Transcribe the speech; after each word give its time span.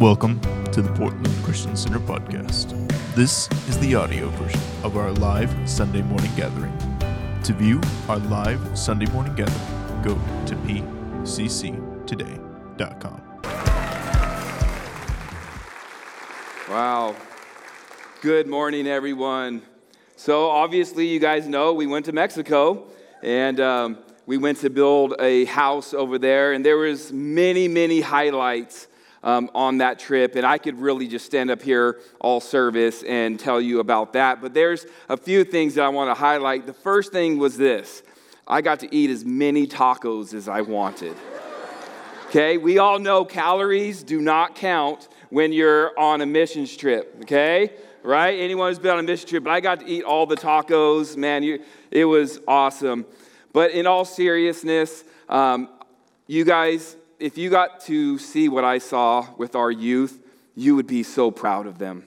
Welcome 0.00 0.40
to 0.72 0.80
the 0.80 0.90
Portland 0.94 1.28
Christian 1.44 1.76
Center 1.76 1.98
podcast. 1.98 2.70
This 3.14 3.50
is 3.68 3.78
the 3.80 3.94
audio 3.96 4.30
version 4.30 4.58
of 4.82 4.96
our 4.96 5.12
live 5.12 5.54
Sunday 5.68 6.00
morning 6.00 6.30
gathering. 6.34 6.72
To 7.44 7.52
view 7.52 7.82
our 8.08 8.16
live 8.16 8.78
Sunday 8.78 9.04
morning 9.12 9.34
gathering, 9.34 10.02
go 10.02 10.14
to 10.46 10.56
pcctoday.com. 10.56 11.82
Wow. 16.70 17.14
Good 18.22 18.46
morning, 18.46 18.86
everyone. 18.86 19.60
So, 20.16 20.48
obviously, 20.48 21.08
you 21.08 21.20
guys 21.20 21.46
know 21.46 21.74
we 21.74 21.86
went 21.86 22.06
to 22.06 22.12
Mexico 22.12 22.86
and 23.22 23.60
um, 23.60 23.98
we 24.24 24.38
went 24.38 24.56
to 24.60 24.70
build 24.70 25.16
a 25.20 25.44
house 25.44 25.92
over 25.92 26.16
there, 26.16 26.54
and 26.54 26.64
there 26.64 26.78
was 26.78 27.12
many, 27.12 27.68
many 27.68 28.00
highlights 28.00 28.86
um, 29.22 29.50
on 29.54 29.78
that 29.78 29.98
trip, 29.98 30.36
and 30.36 30.46
I 30.46 30.58
could 30.58 30.80
really 30.80 31.06
just 31.06 31.26
stand 31.26 31.50
up 31.50 31.62
here 31.62 32.00
all 32.20 32.40
service 32.40 33.02
and 33.02 33.38
tell 33.38 33.60
you 33.60 33.80
about 33.80 34.14
that. 34.14 34.40
But 34.40 34.54
there's 34.54 34.86
a 35.08 35.16
few 35.16 35.44
things 35.44 35.74
that 35.74 35.84
I 35.84 35.88
want 35.88 36.10
to 36.10 36.14
highlight. 36.14 36.66
The 36.66 36.72
first 36.72 37.12
thing 37.12 37.38
was 37.38 37.56
this 37.56 38.02
I 38.46 38.62
got 38.62 38.80
to 38.80 38.94
eat 38.94 39.10
as 39.10 39.24
many 39.24 39.66
tacos 39.66 40.34
as 40.34 40.48
I 40.48 40.62
wanted. 40.62 41.16
Okay, 42.26 42.58
we 42.58 42.78
all 42.78 42.98
know 42.98 43.24
calories 43.24 44.02
do 44.02 44.20
not 44.20 44.54
count 44.54 45.08
when 45.30 45.52
you're 45.52 45.98
on 45.98 46.20
a 46.20 46.26
missions 46.26 46.76
trip, 46.76 47.16
okay? 47.22 47.72
Right? 48.02 48.38
Anyone 48.38 48.68
who's 48.68 48.78
been 48.78 48.92
on 48.92 49.00
a 49.00 49.02
mission 49.02 49.28
trip, 49.28 49.44
but 49.44 49.50
I 49.50 49.60
got 49.60 49.80
to 49.80 49.86
eat 49.86 50.04
all 50.04 50.26
the 50.26 50.36
tacos. 50.36 51.16
Man, 51.16 51.42
you, 51.42 51.62
it 51.90 52.04
was 52.04 52.40
awesome. 52.46 53.04
But 53.52 53.72
in 53.72 53.86
all 53.86 54.04
seriousness, 54.04 55.04
um, 55.28 55.68
you 56.28 56.44
guys, 56.44 56.96
if 57.20 57.36
you 57.36 57.50
got 57.50 57.80
to 57.82 58.18
see 58.18 58.48
what 58.48 58.64
I 58.64 58.78
saw 58.78 59.28
with 59.36 59.54
our 59.54 59.70
youth, 59.70 60.20
you 60.56 60.74
would 60.76 60.86
be 60.86 61.02
so 61.02 61.30
proud 61.30 61.66
of 61.66 61.78
them. 61.78 62.06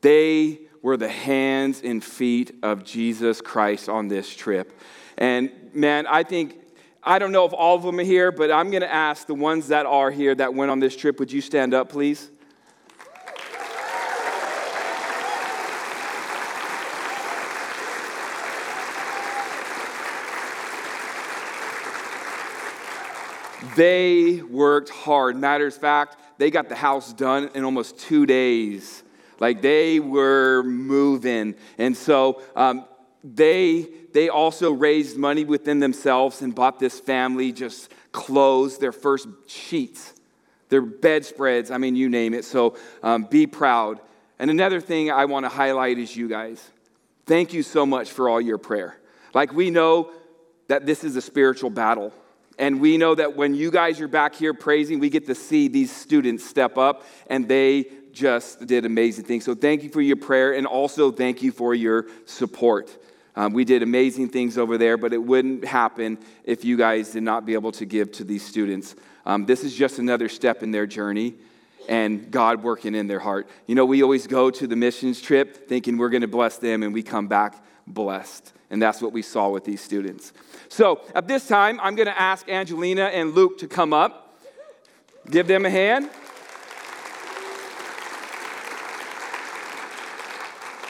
They 0.00 0.60
were 0.82 0.96
the 0.96 1.08
hands 1.08 1.82
and 1.82 2.02
feet 2.02 2.54
of 2.62 2.84
Jesus 2.84 3.40
Christ 3.40 3.88
on 3.88 4.08
this 4.08 4.34
trip. 4.34 4.78
And 5.18 5.50
man, 5.74 6.06
I 6.06 6.22
think, 6.22 6.54
I 7.02 7.18
don't 7.18 7.32
know 7.32 7.44
if 7.44 7.52
all 7.52 7.76
of 7.76 7.82
them 7.82 7.98
are 7.98 8.04
here, 8.04 8.30
but 8.30 8.52
I'm 8.52 8.70
going 8.70 8.82
to 8.82 8.92
ask 8.92 9.26
the 9.26 9.34
ones 9.34 9.68
that 9.68 9.84
are 9.84 10.10
here 10.10 10.34
that 10.34 10.54
went 10.54 10.70
on 10.70 10.78
this 10.78 10.96
trip, 10.96 11.18
would 11.18 11.32
you 11.32 11.40
stand 11.40 11.74
up, 11.74 11.88
please? 11.88 12.30
They 23.76 24.40
worked 24.40 24.88
hard. 24.88 25.36
Matter 25.36 25.66
of 25.66 25.74
fact, 25.74 26.16
they 26.38 26.50
got 26.50 26.70
the 26.70 26.74
house 26.74 27.12
done 27.12 27.50
in 27.54 27.62
almost 27.62 27.98
two 27.98 28.24
days. 28.24 29.02
Like 29.38 29.60
they 29.60 30.00
were 30.00 30.62
moving. 30.62 31.54
And 31.76 31.94
so 31.94 32.42
um, 32.56 32.86
they, 33.22 33.86
they 34.14 34.30
also 34.30 34.72
raised 34.72 35.18
money 35.18 35.44
within 35.44 35.78
themselves 35.78 36.40
and 36.40 36.54
bought 36.54 36.78
this 36.78 36.98
family 36.98 37.52
just 37.52 37.92
clothes, 38.12 38.78
their 38.78 38.92
first 38.92 39.28
sheets, 39.46 40.14
their 40.70 40.80
bedspreads. 40.80 41.70
I 41.70 41.76
mean, 41.76 41.96
you 41.96 42.08
name 42.08 42.32
it. 42.32 42.46
So 42.46 42.78
um, 43.02 43.24
be 43.24 43.46
proud. 43.46 44.00
And 44.38 44.50
another 44.50 44.80
thing 44.80 45.10
I 45.10 45.26
want 45.26 45.44
to 45.44 45.50
highlight 45.50 45.98
is 45.98 46.16
you 46.16 46.28
guys. 46.28 46.66
Thank 47.26 47.52
you 47.52 47.62
so 47.62 47.84
much 47.84 48.10
for 48.10 48.30
all 48.30 48.40
your 48.40 48.58
prayer. 48.58 48.98
Like 49.34 49.52
we 49.52 49.68
know 49.68 50.12
that 50.68 50.86
this 50.86 51.04
is 51.04 51.14
a 51.16 51.20
spiritual 51.20 51.68
battle. 51.68 52.14
And 52.58 52.80
we 52.80 52.96
know 52.96 53.14
that 53.14 53.36
when 53.36 53.54
you 53.54 53.70
guys 53.70 54.00
are 54.00 54.08
back 54.08 54.34
here 54.34 54.54
praising, 54.54 54.98
we 54.98 55.10
get 55.10 55.26
to 55.26 55.34
see 55.34 55.68
these 55.68 55.94
students 55.94 56.44
step 56.44 56.78
up 56.78 57.04
and 57.28 57.46
they 57.46 57.86
just 58.12 58.66
did 58.66 58.86
amazing 58.86 59.24
things. 59.24 59.44
So 59.44 59.54
thank 59.54 59.82
you 59.82 59.90
for 59.90 60.00
your 60.00 60.16
prayer 60.16 60.54
and 60.54 60.66
also 60.66 61.12
thank 61.12 61.42
you 61.42 61.52
for 61.52 61.74
your 61.74 62.06
support. 62.24 62.96
Um, 63.36 63.52
we 63.52 63.66
did 63.66 63.82
amazing 63.82 64.30
things 64.30 64.56
over 64.56 64.78
there, 64.78 64.96
but 64.96 65.12
it 65.12 65.22
wouldn't 65.22 65.66
happen 65.66 66.18
if 66.44 66.64
you 66.64 66.78
guys 66.78 67.10
did 67.10 67.22
not 67.22 67.44
be 67.44 67.52
able 67.52 67.72
to 67.72 67.84
give 67.84 68.10
to 68.12 68.24
these 68.24 68.42
students. 68.42 68.94
Um, 69.26 69.44
this 69.44 69.62
is 69.62 69.74
just 69.74 69.98
another 69.98 70.30
step 70.30 70.62
in 70.62 70.70
their 70.70 70.86
journey 70.86 71.34
and 71.88 72.30
God 72.30 72.62
working 72.62 72.94
in 72.94 73.06
their 73.06 73.20
heart. 73.20 73.48
You 73.66 73.74
know, 73.74 73.84
we 73.84 74.02
always 74.02 74.26
go 74.26 74.50
to 74.50 74.66
the 74.66 74.76
missions 74.76 75.20
trip 75.20 75.68
thinking 75.68 75.98
we're 75.98 76.08
going 76.08 76.22
to 76.22 76.28
bless 76.28 76.56
them 76.56 76.82
and 76.82 76.94
we 76.94 77.02
come 77.02 77.28
back 77.28 77.62
blessed. 77.86 78.52
And 78.70 78.82
that's 78.82 79.00
what 79.00 79.12
we 79.12 79.22
saw 79.22 79.48
with 79.48 79.64
these 79.64 79.80
students. 79.80 80.32
So 80.68 81.02
at 81.14 81.28
this 81.28 81.46
time, 81.46 81.78
I'm 81.80 81.94
going 81.94 82.08
to 82.08 82.20
ask 82.20 82.48
Angelina 82.48 83.04
and 83.04 83.34
Luke 83.34 83.58
to 83.58 83.68
come 83.68 83.92
up. 83.92 84.40
Give 85.30 85.46
them 85.46 85.64
a 85.64 85.70
hand. 85.70 86.10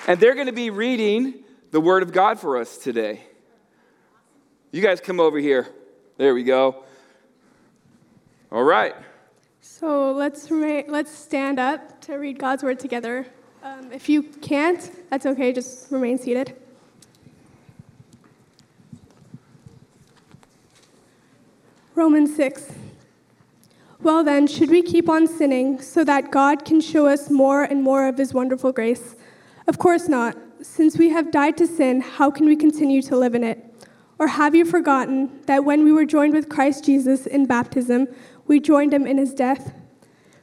And 0.09 0.21
they're 0.21 0.35
going 0.35 0.47
to 0.47 0.53
be 0.53 0.71
reading 0.71 1.35
the 1.73 1.81
Word 1.81 2.03
of 2.03 2.13
God 2.13 2.39
for 2.39 2.57
us 2.57 2.79
today. 2.79 3.21
You 4.71 4.81
guys 4.81 5.01
come 5.01 5.21
over 5.21 5.39
here. 5.39 5.69
There 6.17 6.33
we 6.33 6.45
go. 6.45 6.85
All 8.53 8.63
right. 8.63 8.95
So 9.61 10.13
let's, 10.13 10.51
remain, 10.51 10.85
let's 10.89 11.11
stand 11.11 11.59
up 11.59 12.01
to 12.03 12.15
read 12.15 12.39
God's 12.39 12.63
Word 12.63 12.79
together. 12.79 13.27
Um, 13.63 13.93
if 13.93 14.09
you 14.09 14.23
can't, 14.23 14.91
that's 15.11 15.27
okay, 15.27 15.53
just 15.53 15.91
remain 15.91 16.19
seated. 16.19 16.57
Romans 21.97 22.37
6. 22.37 22.73
Well, 24.03 24.23
then, 24.23 24.47
should 24.47 24.69
we 24.69 24.83
keep 24.83 25.09
on 25.09 25.27
sinning 25.27 25.81
so 25.81 26.05
that 26.05 26.31
God 26.31 26.67
can 26.67 26.83
show 26.83 27.07
us 27.07 27.31
more 27.31 27.63
and 27.63 27.83
more 27.83 28.07
of 28.07 28.19
his 28.19 28.35
wonderful 28.35 28.71
grace? 28.71 29.17
Of 29.67 29.79
course 29.79 30.07
not. 30.07 30.37
Since 30.61 30.99
we 30.99 31.09
have 31.09 31.31
died 31.31 31.57
to 31.57 31.67
sin, 31.67 32.03
how 32.03 32.31
can 32.31 32.45
we 32.45 32.55
continue 32.55 33.01
to 33.01 33.17
live 33.17 33.35
in 33.35 33.43
it? 33.43 33.65
Or 34.19 34.27
have 34.27 34.55
you 34.55 34.67
forgotten 34.67 35.41
that 35.47 35.65
when 35.65 35.85
we 35.85 35.93
were 35.93 36.05
joined 36.05 36.35
with 36.35 36.51
Christ 36.51 36.85
Jesus 36.85 37.27
in 37.27 37.47
baptism, 37.47 38.09
we 38.47 38.61
joined 38.61 38.93
him 38.93 39.07
in 39.07 39.17
his 39.17 39.33
death? 39.33 39.73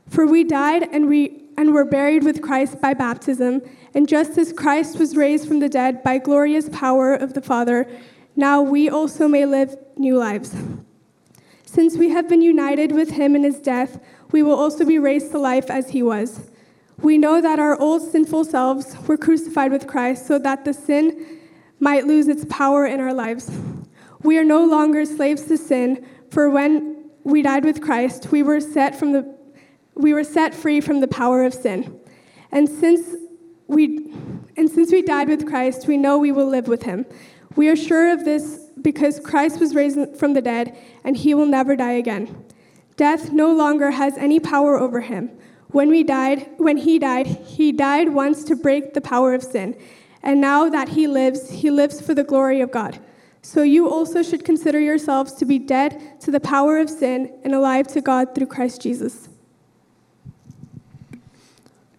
For 0.10 0.26
we 0.26 0.44
died 0.44 0.90
and 0.92 1.08
we 1.08 1.44
and 1.56 1.72
were 1.72 1.86
buried 1.86 2.24
with 2.24 2.42
Christ 2.42 2.82
by 2.82 2.96
baptism, 2.96 3.62
and 3.94 4.10
just 4.10 4.40
as 4.40 4.52
Christ 4.52 4.98
was 4.98 5.16
raised 5.16 5.48
from 5.48 5.60
the 5.60 5.70
dead 5.70 6.02
by 6.02 6.18
glorious 6.18 6.68
power 6.70 7.14
of 7.14 7.36
the 7.36 7.42
Father, 7.44 7.88
now 8.36 8.60
we 8.60 8.90
also 8.90 9.28
may 9.28 9.46
live 9.46 9.78
new 9.98 10.18
lives. 10.18 10.56
Since 11.74 11.98
we 11.98 12.10
have 12.10 12.30
been 12.30 12.44
united 12.44 12.92
with 12.92 13.10
him 13.10 13.36
in 13.36 13.44
his 13.44 13.60
death, 13.60 14.00
we 14.32 14.44
will 14.44 14.54
also 14.54 14.86
be 14.86 15.00
raised 15.00 15.32
to 15.32 15.40
life 15.40 15.72
as 15.72 15.90
he 15.90 16.04
was. 16.04 16.52
We 17.02 17.18
know 17.18 17.42
that 17.42 17.58
our 17.58 17.76
old 17.82 18.04
sinful 18.04 18.46
selves 18.46 18.96
were 19.08 19.18
crucified 19.18 19.72
with 19.72 19.88
Christ 19.88 20.28
so 20.28 20.38
that 20.38 20.66
the 20.66 20.74
sin 20.76 21.40
might 21.80 22.06
lose 22.06 22.28
its 22.28 22.46
power 22.48 22.86
in 22.86 23.00
our 23.00 23.12
lives. 23.12 23.50
We 24.22 24.38
are 24.38 24.44
no 24.44 24.64
longer 24.64 25.04
slaves 25.04 25.46
to 25.46 25.58
sin, 25.58 26.06
for 26.30 26.48
when 26.48 27.10
we 27.24 27.42
died 27.42 27.66
with 27.66 27.82
Christ, 27.82 28.32
we 28.32 28.44
were 28.44 28.60
set 28.60 28.94
from 28.96 29.14
the 29.14 29.36
we 29.96 30.14
were 30.14 30.24
set 30.24 30.54
free 30.54 30.80
from 30.80 31.00
the 31.00 31.08
power 31.08 31.44
of 31.44 31.56
sin. 31.56 32.00
And 32.52 32.70
since 32.70 33.16
we 33.66 34.14
and 34.58 34.70
since 34.70 34.92
we 34.92 35.02
died 35.02 35.28
with 35.28 35.48
Christ, 35.48 35.88
we 35.88 35.98
know 35.98 36.20
we 36.20 36.32
will 36.32 36.48
live 36.48 36.68
with 36.68 36.84
him. 36.84 37.08
We 37.56 37.68
are 37.70 37.76
sure 37.76 38.14
of 38.14 38.26
this 38.26 38.63
because 38.82 39.20
Christ 39.20 39.60
was 39.60 39.76
raised 39.76 40.18
from 40.18 40.34
the 40.34 40.42
dead, 40.42 40.78
and 41.04 41.16
he 41.16 41.34
will 41.34 41.46
never 41.46 41.76
die 41.76 41.94
again. 41.94 42.44
Death 42.96 43.32
no 43.32 43.52
longer 43.54 43.92
has 43.92 44.18
any 44.18 44.40
power 44.40 44.80
over 44.80 45.02
him. 45.02 45.32
When 45.70 45.90
we 45.90 46.04
died, 46.04 46.50
when 46.58 46.78
he 46.78 47.00
died, 47.00 47.28
he 47.28 47.72
died 47.72 48.10
once 48.10 48.44
to 48.46 48.56
break 48.56 48.94
the 48.94 49.02
power 49.02 49.34
of 49.34 49.44
sin. 49.44 49.76
And 50.22 50.40
now 50.40 50.70
that 50.70 50.90
he 50.90 51.08
lives, 51.08 51.50
he 51.50 51.72
lives 51.72 52.00
for 52.00 52.14
the 52.14 52.24
glory 52.24 52.62
of 52.62 52.72
God. 52.72 53.00
So 53.42 53.62
you 53.62 53.90
also 53.90 54.22
should 54.24 54.46
consider 54.46 54.80
yourselves 54.80 55.34
to 55.34 55.46
be 55.46 55.60
dead 55.60 56.22
to 56.22 56.32
the 56.32 56.40
power 56.40 56.78
of 56.78 56.90
sin 56.90 57.34
and 57.44 57.54
alive 57.54 57.88
to 57.88 58.02
God 58.02 58.34
through 58.34 58.48
Christ 58.48 58.82
Jesus. 58.82 59.28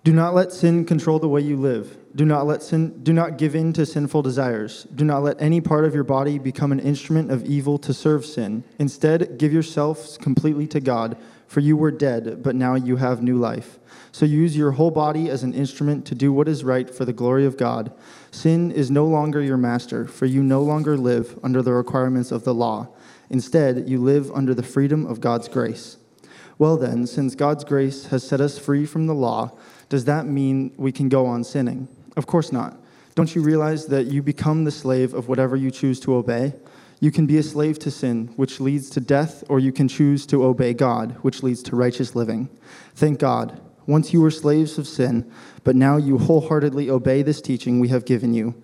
Do 0.04 0.12
not 0.12 0.34
let 0.34 0.52
sin 0.52 0.84
control 0.84 1.18
the 1.18 1.28
way 1.28 1.40
you 1.40 1.56
live. 1.56 1.96
Do 2.16 2.24
not 2.24 2.46
let 2.46 2.62
sin 2.62 3.02
do 3.02 3.12
not 3.12 3.38
give 3.38 3.56
in 3.56 3.72
to 3.72 3.84
sinful 3.84 4.22
desires. 4.22 4.86
Do 4.94 5.04
not 5.04 5.24
let 5.24 5.40
any 5.42 5.60
part 5.60 5.84
of 5.84 5.94
your 5.94 6.04
body 6.04 6.38
become 6.38 6.70
an 6.70 6.78
instrument 6.78 7.32
of 7.32 7.44
evil 7.44 7.76
to 7.78 7.92
serve 7.92 8.24
sin. 8.24 8.62
Instead, 8.78 9.36
give 9.36 9.52
yourselves 9.52 10.16
completely 10.16 10.68
to 10.68 10.80
God, 10.80 11.16
for 11.48 11.58
you 11.58 11.76
were 11.76 11.90
dead, 11.90 12.40
but 12.40 12.54
now 12.54 12.76
you 12.76 12.96
have 12.96 13.20
new 13.20 13.36
life. 13.36 13.80
So 14.12 14.26
use 14.26 14.56
your 14.56 14.72
whole 14.72 14.92
body 14.92 15.28
as 15.28 15.42
an 15.42 15.54
instrument 15.54 16.06
to 16.06 16.14
do 16.14 16.32
what 16.32 16.46
is 16.46 16.62
right 16.62 16.88
for 16.88 17.04
the 17.04 17.12
glory 17.12 17.46
of 17.46 17.56
God. 17.56 17.92
Sin 18.30 18.70
is 18.70 18.92
no 18.92 19.06
longer 19.06 19.42
your 19.42 19.56
master, 19.56 20.06
for 20.06 20.26
you 20.26 20.40
no 20.44 20.62
longer 20.62 20.96
live 20.96 21.36
under 21.42 21.62
the 21.62 21.72
requirements 21.72 22.30
of 22.30 22.44
the 22.44 22.54
law. 22.54 22.86
Instead, 23.28 23.88
you 23.88 24.00
live 24.00 24.30
under 24.30 24.54
the 24.54 24.62
freedom 24.62 25.04
of 25.04 25.20
God's 25.20 25.48
grace. 25.48 25.96
Well, 26.58 26.76
then, 26.76 27.08
since 27.08 27.34
God's 27.34 27.64
grace 27.64 28.06
has 28.06 28.24
set 28.24 28.40
us 28.40 28.56
free 28.56 28.86
from 28.86 29.08
the 29.08 29.14
law, 29.14 29.58
does 29.88 30.04
that 30.04 30.26
mean 30.26 30.72
we 30.76 30.92
can 30.92 31.08
go 31.08 31.26
on 31.26 31.42
sinning? 31.42 31.88
Of 32.16 32.26
course 32.26 32.52
not. 32.52 32.76
Don't 33.14 33.34
you 33.34 33.42
realize 33.42 33.86
that 33.86 34.06
you 34.06 34.22
become 34.22 34.64
the 34.64 34.70
slave 34.70 35.14
of 35.14 35.28
whatever 35.28 35.56
you 35.56 35.70
choose 35.70 36.00
to 36.00 36.14
obey? 36.14 36.54
You 37.00 37.10
can 37.10 37.26
be 37.26 37.38
a 37.38 37.42
slave 37.42 37.78
to 37.80 37.90
sin, 37.90 38.32
which 38.36 38.60
leads 38.60 38.88
to 38.90 39.00
death, 39.00 39.44
or 39.48 39.60
you 39.60 39.72
can 39.72 39.88
choose 39.88 40.26
to 40.26 40.44
obey 40.44 40.74
God, 40.74 41.16
which 41.22 41.42
leads 41.42 41.62
to 41.64 41.76
righteous 41.76 42.14
living. 42.14 42.48
Thank 42.94 43.18
God. 43.18 43.60
Once 43.86 44.14
you 44.14 44.20
were 44.20 44.30
slaves 44.30 44.78
of 44.78 44.88
sin, 44.88 45.30
but 45.62 45.76
now 45.76 45.98
you 45.98 46.16
wholeheartedly 46.16 46.88
obey 46.88 47.22
this 47.22 47.42
teaching 47.42 47.78
we 47.78 47.88
have 47.88 48.06
given 48.06 48.32
you. 48.32 48.54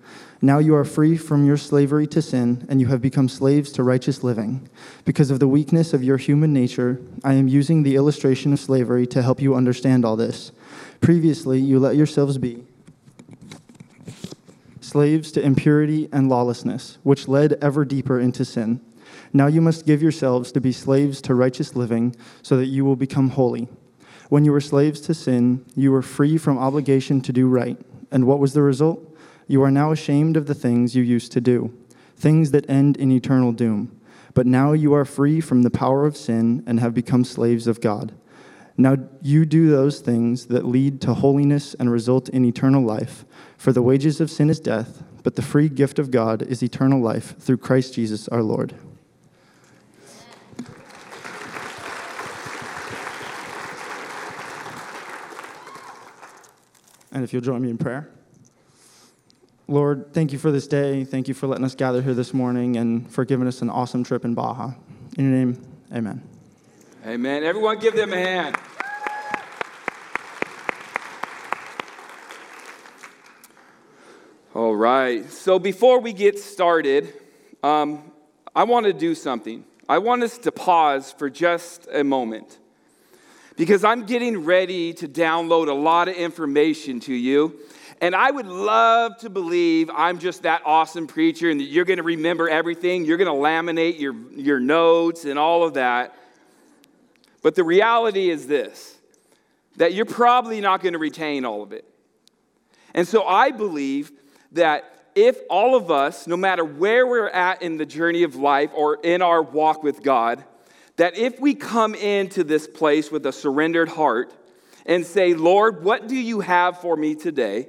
Now 0.41 0.57
you 0.57 0.73
are 0.75 0.83
free 0.83 1.15
from 1.17 1.45
your 1.45 1.57
slavery 1.57 2.07
to 2.07 2.21
sin, 2.21 2.65
and 2.67 2.81
you 2.81 2.87
have 2.87 3.01
become 3.01 3.29
slaves 3.29 3.71
to 3.73 3.83
righteous 3.83 4.23
living. 4.23 4.67
Because 5.05 5.29
of 5.29 5.39
the 5.39 5.47
weakness 5.47 5.93
of 5.93 6.03
your 6.03 6.17
human 6.17 6.51
nature, 6.51 6.99
I 7.23 7.33
am 7.33 7.47
using 7.47 7.83
the 7.83 7.95
illustration 7.95 8.51
of 8.51 8.59
slavery 8.59 9.05
to 9.07 9.21
help 9.21 9.39
you 9.39 9.53
understand 9.53 10.03
all 10.03 10.15
this. 10.15 10.51
Previously, 10.99 11.59
you 11.59 11.79
let 11.79 11.95
yourselves 11.95 12.39
be 12.39 12.63
slaves 14.91 15.31
to 15.31 15.41
impurity 15.41 16.09
and 16.11 16.27
lawlessness, 16.27 16.97
which 17.03 17.29
led 17.29 17.53
ever 17.63 17.85
deeper 17.85 18.19
into 18.19 18.43
sin. 18.43 18.81
Now 19.31 19.47
you 19.47 19.61
must 19.61 19.85
give 19.85 20.01
yourselves 20.01 20.51
to 20.51 20.59
be 20.59 20.73
slaves 20.73 21.21
to 21.21 21.33
righteous 21.33 21.77
living, 21.77 22.13
so 22.41 22.57
that 22.57 22.65
you 22.65 22.83
will 22.83 22.97
become 22.97 23.29
holy. 23.29 23.69
When 24.27 24.43
you 24.43 24.51
were 24.51 24.59
slaves 24.59 24.99
to 25.01 25.13
sin, 25.13 25.65
you 25.77 25.93
were 25.93 26.01
free 26.01 26.37
from 26.37 26.57
obligation 26.57 27.21
to 27.21 27.31
do 27.31 27.47
right. 27.47 27.79
And 28.11 28.27
what 28.27 28.39
was 28.39 28.51
the 28.51 28.63
result? 28.63 28.99
You 29.47 29.63
are 29.63 29.71
now 29.71 29.93
ashamed 29.93 30.35
of 30.35 30.47
the 30.47 30.53
things 30.53 30.93
you 30.93 31.03
used 31.03 31.31
to 31.31 31.41
do, 31.41 31.73
things 32.17 32.51
that 32.51 32.69
end 32.69 32.97
in 32.97 33.13
eternal 33.13 33.53
doom. 33.53 33.97
But 34.33 34.45
now 34.45 34.73
you 34.73 34.93
are 34.93 35.05
free 35.05 35.39
from 35.39 35.63
the 35.63 35.71
power 35.71 36.05
of 36.05 36.17
sin 36.17 36.65
and 36.67 36.81
have 36.81 36.93
become 36.93 37.23
slaves 37.23 37.65
of 37.65 37.79
God. 37.79 38.13
Now 38.81 38.97
you 39.21 39.45
do 39.45 39.69
those 39.69 39.99
things 39.99 40.47
that 40.47 40.65
lead 40.65 41.01
to 41.01 41.13
holiness 41.13 41.75
and 41.75 41.91
result 41.91 42.29
in 42.29 42.43
eternal 42.43 42.83
life. 42.83 43.25
For 43.55 43.71
the 43.71 43.81
wages 43.83 44.19
of 44.19 44.31
sin 44.31 44.49
is 44.49 44.59
death, 44.59 45.03
but 45.21 45.35
the 45.35 45.43
free 45.43 45.69
gift 45.69 45.99
of 45.99 46.09
God 46.09 46.41
is 46.41 46.63
eternal 46.63 46.99
life 46.99 47.37
through 47.37 47.57
Christ 47.57 47.93
Jesus 47.93 48.27
our 48.29 48.41
Lord. 48.41 48.73
And 57.11 57.23
if 57.23 57.33
you'll 57.33 57.43
join 57.43 57.61
me 57.61 57.69
in 57.69 57.77
prayer. 57.77 58.09
Lord, 59.67 60.11
thank 60.11 60.31
you 60.31 60.39
for 60.39 60.51
this 60.51 60.67
day. 60.67 61.03
Thank 61.03 61.27
you 61.27 61.33
for 61.33 61.45
letting 61.45 61.65
us 61.65 61.75
gather 61.75 62.01
here 62.01 62.15
this 62.15 62.33
morning 62.33 62.77
and 62.77 63.09
for 63.11 63.25
giving 63.25 63.47
us 63.47 63.61
an 63.61 63.69
awesome 63.69 64.03
trip 64.03 64.25
in 64.25 64.33
Baja. 64.33 64.71
In 65.17 65.29
your 65.29 65.33
name, 65.33 65.61
amen. 65.93 66.23
Amen. 67.05 67.43
Everyone 67.43 67.79
give 67.79 67.95
them 67.95 68.11
a 68.11 68.17
hand. 68.17 68.57
All 74.53 74.75
right. 74.75 75.31
So 75.31 75.59
before 75.59 76.01
we 76.01 76.11
get 76.11 76.37
started, 76.37 77.13
um, 77.63 78.11
I 78.53 78.65
want 78.65 78.85
to 78.85 78.91
do 78.91 79.15
something. 79.15 79.63
I 79.87 79.99
want 79.99 80.23
us 80.23 80.37
to 80.39 80.51
pause 80.51 81.13
for 81.13 81.29
just 81.29 81.87
a 81.89 82.03
moment 82.03 82.59
because 83.55 83.85
I'm 83.85 84.05
getting 84.05 84.43
ready 84.43 84.91
to 84.95 85.07
download 85.07 85.69
a 85.69 85.73
lot 85.73 86.09
of 86.09 86.15
information 86.15 86.99
to 87.01 87.13
you. 87.13 87.61
And 88.01 88.13
I 88.13 88.29
would 88.29 88.45
love 88.45 89.17
to 89.19 89.29
believe 89.29 89.89
I'm 89.89 90.19
just 90.19 90.43
that 90.43 90.63
awesome 90.65 91.07
preacher 91.07 91.49
and 91.49 91.61
that 91.61 91.65
you're 91.67 91.85
going 91.85 91.95
to 91.95 92.03
remember 92.03 92.49
everything. 92.49 93.05
You're 93.05 93.15
going 93.15 93.33
to 93.33 93.41
laminate 93.41 94.01
your, 94.01 94.13
your 94.35 94.59
notes 94.59 95.23
and 95.23 95.39
all 95.39 95.63
of 95.63 95.75
that. 95.75 96.13
But 97.41 97.55
the 97.55 97.63
reality 97.63 98.29
is 98.29 98.47
this 98.47 98.97
that 99.77 99.93
you're 99.93 100.03
probably 100.03 100.59
not 100.59 100.81
going 100.81 100.91
to 100.91 100.99
retain 100.99 101.45
all 101.45 101.63
of 101.63 101.71
it. 101.71 101.85
And 102.93 103.07
so 103.07 103.23
I 103.23 103.51
believe 103.51 104.11
that 104.53 104.91
if 105.15 105.37
all 105.49 105.75
of 105.75 105.91
us, 105.91 106.27
no 106.27 106.37
matter 106.37 106.63
where 106.63 107.05
we're 107.05 107.29
at 107.29 107.61
in 107.61 107.77
the 107.77 107.85
journey 107.85 108.23
of 108.23 108.35
life 108.35 108.71
or 108.73 108.95
in 109.03 109.21
our 109.21 109.41
walk 109.41 109.83
with 109.83 110.03
God, 110.03 110.43
that 110.97 111.17
if 111.17 111.39
we 111.39 111.53
come 111.53 111.95
into 111.95 112.43
this 112.43 112.67
place 112.67 113.11
with 113.11 113.25
a 113.25 113.31
surrendered 113.31 113.89
heart 113.89 114.33
and 114.85 115.05
say, 115.05 115.33
Lord, 115.33 115.83
what 115.83 116.07
do 116.07 116.15
you 116.15 116.41
have 116.41 116.79
for 116.79 116.95
me 116.95 117.15
today? 117.15 117.67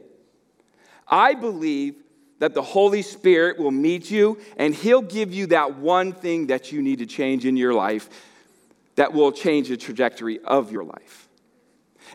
I 1.09 1.35
believe 1.35 1.97
that 2.39 2.55
the 2.55 2.63
Holy 2.63 3.03
Spirit 3.03 3.59
will 3.59 3.71
meet 3.71 4.11
you 4.11 4.39
and 4.57 4.75
He'll 4.75 5.03
give 5.03 5.33
you 5.33 5.47
that 5.47 5.77
one 5.77 6.13
thing 6.13 6.49
that 6.49 6.73
you 6.73 6.83
need 6.83 6.99
to 6.99 7.07
change 7.07 7.45
in 7.45 7.57
your 7.57 7.75
life 7.75 8.09
that 8.97 9.13
will 9.13 9.33
change 9.33 9.69
the 9.69 9.77
trajectory 9.77 10.41
of 10.41 10.71
your 10.71 10.85
life. 10.85 11.29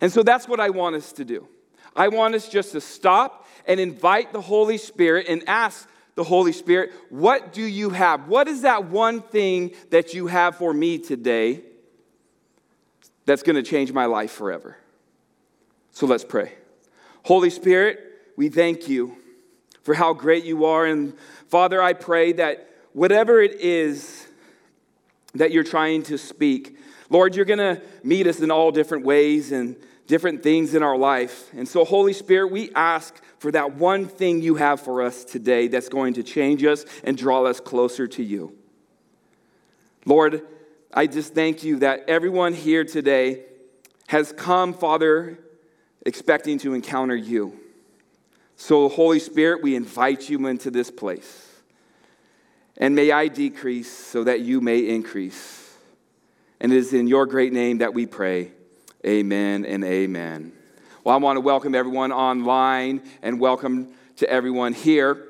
And 0.02 0.12
so 0.12 0.24
that's 0.24 0.48
what 0.48 0.60
I 0.60 0.70
want 0.70 0.96
us 0.96 1.12
to 1.14 1.26
do. 1.26 1.48
I 1.96 2.10
want 2.10 2.36
us 2.36 2.48
just 2.48 2.74
to 2.74 2.82
stop 2.82 3.47
and 3.68 3.80
invite 3.80 4.34
the 4.34 4.42
Holy 4.42 4.78
Spirit 4.78 5.28
and 5.28 5.48
ask 5.48 5.88
the 6.16 6.24
Holy 6.24 6.52
Spirit, 6.52 6.92
What 7.10 7.54
do 7.54 7.62
you 7.62 7.92
have? 7.92 8.28
What 8.28 8.48
is 8.48 8.62
that 8.62 8.86
one 8.86 9.22
thing 9.22 9.72
that 9.92 10.14
you 10.14 10.28
have 10.28 10.56
for 10.56 10.74
me 10.74 10.98
today 10.98 11.62
that's 13.26 13.44
going 13.44 13.56
to 13.56 13.64
change 13.64 13.92
my 13.92 14.06
life 14.06 14.32
forever? 14.32 14.78
So 15.92 16.06
let's 16.06 16.24
pray. 16.24 16.54
Holy 17.24 17.50
Spirit, 17.50 18.00
we 18.36 18.50
thank 18.50 18.88
you 18.88 19.18
for 19.84 19.94
how 19.94 20.14
great 20.14 20.44
you 20.44 20.66
are. 20.66 20.86
And 20.86 21.14
Father, 21.48 21.82
I 21.82 21.94
pray 21.94 22.34
that 22.34 22.70
whatever 22.94 23.42
it 23.42 23.60
is 23.62 24.28
that 25.34 25.52
you're 25.52 25.64
trying 25.64 26.04
to 26.04 26.18
speak. 26.18 26.78
Lord, 27.10 27.36
you're 27.36 27.46
going 27.46 27.60
to 27.60 27.82
meet 28.04 28.28
us 28.28 28.40
in 28.40 28.52
all 28.52 28.72
different 28.72 29.06
ways 29.06 29.52
and 29.52 29.76
different 30.08 30.42
things 30.42 30.74
in 30.74 30.82
our 30.82 30.98
life. 30.98 31.54
And 31.54 31.68
so, 31.68 31.86
Holy 31.86 32.14
Spirit, 32.14 32.52
we 32.52 32.72
ask 32.74 33.22
for 33.40 33.52
that 33.52 33.76
one 33.76 34.08
thing 34.08 34.42
you 34.42 34.56
have 34.56 34.82
for 34.82 35.02
us 35.02 35.24
today 35.24 35.68
that's 35.68 35.90
going 35.90 36.16
to 36.16 36.24
change 36.24 36.64
us 36.64 36.86
and 37.04 37.18
draw 37.18 37.44
us 37.44 37.60
closer 37.60 38.08
to 38.08 38.24
you. 38.24 38.58
Lord, 40.06 40.42
I 40.94 41.06
just 41.06 41.36
thank 41.36 41.64
you 41.64 41.80
that 41.80 42.06
everyone 42.08 42.54
here 42.54 42.86
today 42.86 43.44
has 44.08 44.32
come, 44.32 44.74
Father, 44.74 45.38
expecting 46.06 46.58
to 46.60 46.74
encounter 46.74 47.16
you. 47.16 47.60
So, 48.56 48.90
Holy 48.90 49.20
Spirit, 49.20 49.62
we 49.62 49.76
invite 49.76 50.30
you 50.30 50.48
into 50.48 50.72
this 50.72 50.90
place. 50.90 51.44
And 52.78 52.96
may 52.96 53.12
I 53.12 53.28
decrease 53.28 53.92
so 53.92 54.24
that 54.24 54.42
you 54.42 54.62
may 54.62 54.80
increase. 54.80 55.76
And 56.60 56.72
it 56.72 56.78
is 56.78 56.94
in 56.94 57.08
your 57.08 57.26
great 57.26 57.54
name 57.54 57.80
that 57.80 57.94
we 57.94 58.06
pray. 58.06 58.52
Amen 59.08 59.64
and 59.64 59.86
amen. 59.86 60.52
Well, 61.06 61.16
I 61.16 61.18
want 61.18 61.38
to 61.38 61.42
welcome 61.42 61.74
everyone 61.74 62.12
online 62.12 63.02
and 63.22 63.40
welcome 63.40 63.94
to 64.18 64.30
everyone 64.30 64.74
here. 64.74 65.28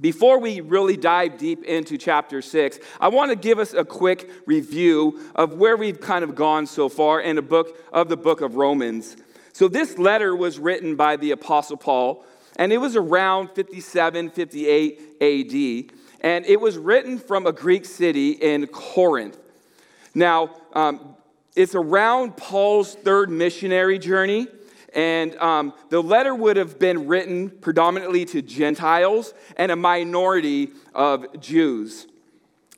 Before 0.00 0.40
we 0.40 0.60
really 0.60 0.96
dive 0.96 1.38
deep 1.38 1.62
into 1.62 1.98
chapter 1.98 2.42
six, 2.42 2.80
I 3.00 3.06
want 3.08 3.30
to 3.30 3.36
give 3.36 3.60
us 3.60 3.74
a 3.74 3.84
quick 3.84 4.28
review 4.44 5.20
of 5.36 5.54
where 5.54 5.76
we've 5.76 6.00
kind 6.00 6.24
of 6.24 6.34
gone 6.34 6.66
so 6.66 6.88
far 6.88 7.20
in 7.20 7.36
the 7.36 7.42
book 7.42 7.78
of 7.92 8.08
the 8.08 8.16
book 8.16 8.40
of 8.40 8.56
Romans. 8.56 9.16
So, 9.52 9.68
this 9.68 9.98
letter 9.98 10.34
was 10.34 10.58
written 10.58 10.96
by 10.96 11.14
the 11.14 11.30
Apostle 11.30 11.76
Paul, 11.76 12.24
and 12.56 12.72
it 12.72 12.78
was 12.78 12.96
around 12.96 13.50
57, 13.50 14.30
58 14.30 15.00
AD 15.20 15.96
and 16.22 16.46
it 16.46 16.60
was 16.60 16.76
written 16.76 17.18
from 17.18 17.46
a 17.46 17.52
Greek 17.52 17.84
city 17.84 18.30
in 18.30 18.66
Corinth. 18.66 19.38
Now, 20.14 20.50
um, 20.72 21.11
it's 21.54 21.74
around 21.74 22.36
Paul's 22.36 22.94
third 22.94 23.30
missionary 23.30 23.98
journey, 23.98 24.48
and 24.94 25.36
um, 25.36 25.72
the 25.90 26.02
letter 26.02 26.34
would 26.34 26.56
have 26.56 26.78
been 26.78 27.06
written 27.06 27.50
predominantly 27.50 28.24
to 28.26 28.42
Gentiles 28.42 29.34
and 29.56 29.72
a 29.72 29.76
minority 29.76 30.70
of 30.94 31.40
Jews. 31.40 32.06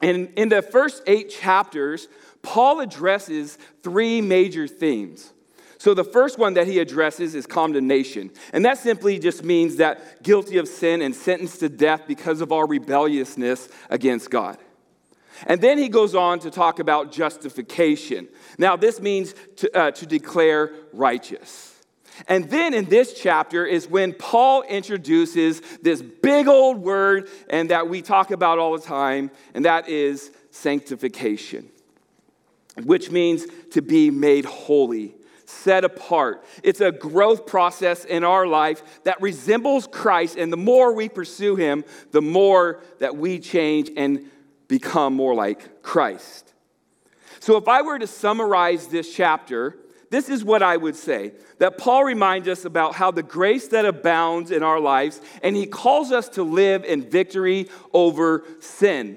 And 0.02 0.28
in 0.36 0.48
the 0.48 0.62
first 0.62 1.02
eight 1.06 1.30
chapters, 1.30 2.08
Paul 2.42 2.80
addresses 2.80 3.58
three 3.82 4.20
major 4.20 4.68
themes. 4.68 5.32
So, 5.78 5.92
the 5.92 6.04
first 6.04 6.38
one 6.38 6.54
that 6.54 6.66
he 6.66 6.78
addresses 6.78 7.34
is 7.34 7.46
condemnation. 7.46 8.30
And 8.52 8.64
that 8.64 8.78
simply 8.78 9.18
just 9.18 9.44
means 9.44 9.76
that 9.76 10.22
guilty 10.22 10.56
of 10.56 10.66
sin 10.66 11.02
and 11.02 11.14
sentenced 11.14 11.60
to 11.60 11.68
death 11.68 12.02
because 12.06 12.40
of 12.40 12.52
our 12.52 12.66
rebelliousness 12.66 13.68
against 13.90 14.30
God. 14.30 14.56
And 15.46 15.60
then 15.60 15.78
he 15.78 15.88
goes 15.88 16.14
on 16.14 16.38
to 16.40 16.50
talk 16.50 16.78
about 16.78 17.12
justification. 17.12 18.28
Now, 18.58 18.76
this 18.76 19.00
means 19.00 19.34
to, 19.56 19.78
uh, 19.78 19.90
to 19.92 20.06
declare 20.06 20.72
righteous. 20.92 21.74
And 22.28 22.48
then 22.48 22.74
in 22.74 22.84
this 22.84 23.12
chapter 23.14 23.66
is 23.66 23.88
when 23.88 24.12
Paul 24.12 24.62
introduces 24.62 25.60
this 25.82 26.00
big 26.00 26.46
old 26.46 26.78
word 26.78 27.28
and 27.50 27.70
that 27.70 27.88
we 27.88 28.02
talk 28.02 28.30
about 28.30 28.58
all 28.58 28.78
the 28.78 28.84
time, 28.84 29.30
and 29.52 29.64
that 29.64 29.88
is 29.88 30.30
sanctification, 30.50 31.68
which 32.84 33.10
means 33.10 33.46
to 33.72 33.82
be 33.82 34.10
made 34.10 34.44
holy 34.44 35.16
set 35.46 35.84
apart. 35.84 36.44
It's 36.62 36.80
a 36.80 36.92
growth 36.92 37.46
process 37.46 38.04
in 38.04 38.24
our 38.24 38.46
life 38.46 38.82
that 39.04 39.20
resembles 39.20 39.86
Christ, 39.86 40.36
and 40.36 40.52
the 40.52 40.56
more 40.56 40.94
we 40.94 41.08
pursue 41.08 41.56
Him, 41.56 41.84
the 42.12 42.22
more 42.22 42.80
that 42.98 43.16
we 43.16 43.38
change 43.38 43.90
and 43.96 44.30
become 44.78 45.14
more 45.14 45.36
like 45.36 45.82
Christ. 45.82 46.52
So, 47.38 47.56
if 47.56 47.68
I 47.68 47.82
were 47.82 47.96
to 47.96 48.08
summarize 48.08 48.88
this 48.88 49.14
chapter, 49.14 49.76
this 50.10 50.28
is 50.28 50.42
what 50.42 50.64
I 50.64 50.76
would 50.76 50.96
say 50.96 51.32
that 51.58 51.78
Paul 51.78 52.02
reminds 52.02 52.48
us 52.48 52.64
about 52.64 52.96
how 52.96 53.12
the 53.12 53.22
grace 53.22 53.68
that 53.68 53.84
abounds 53.84 54.50
in 54.50 54.64
our 54.64 54.80
lives, 54.80 55.20
and 55.44 55.54
he 55.54 55.66
calls 55.66 56.10
us 56.10 56.28
to 56.30 56.42
live 56.42 56.84
in 56.84 57.08
victory 57.08 57.68
over 57.92 58.42
sin. 58.58 59.16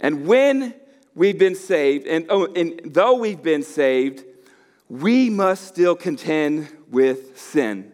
And 0.00 0.26
when 0.26 0.74
we've 1.14 1.38
been 1.38 1.54
saved, 1.54 2.08
and, 2.08 2.26
oh, 2.28 2.52
and 2.54 2.80
though 2.84 3.14
we've 3.14 3.42
been 3.42 3.62
saved, 3.62 4.24
we 4.88 5.30
must 5.30 5.68
still 5.68 5.94
contend 5.94 6.68
with 6.90 7.38
sin. 7.38 7.92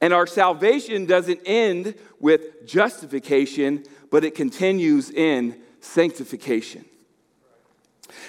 And 0.00 0.12
our 0.12 0.26
salvation 0.26 1.06
doesn't 1.06 1.40
end 1.44 1.94
with 2.20 2.66
justification, 2.66 3.84
but 4.10 4.24
it 4.24 4.34
continues 4.34 5.10
in 5.10 5.60
sanctification. 5.80 6.84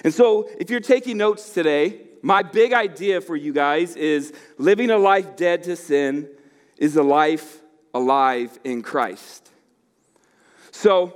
And 0.03 0.13
so, 0.13 0.49
if 0.59 0.69
you're 0.69 0.79
taking 0.79 1.17
notes 1.17 1.51
today, 1.51 2.01
my 2.21 2.43
big 2.43 2.73
idea 2.73 3.21
for 3.21 3.35
you 3.35 3.53
guys 3.53 3.95
is 3.95 4.33
living 4.57 4.89
a 4.89 4.97
life 4.97 5.35
dead 5.35 5.63
to 5.63 5.75
sin 5.75 6.27
is 6.77 6.95
a 6.95 7.03
life 7.03 7.59
alive 7.93 8.57
in 8.63 8.81
Christ. 8.81 9.49
So, 10.71 11.13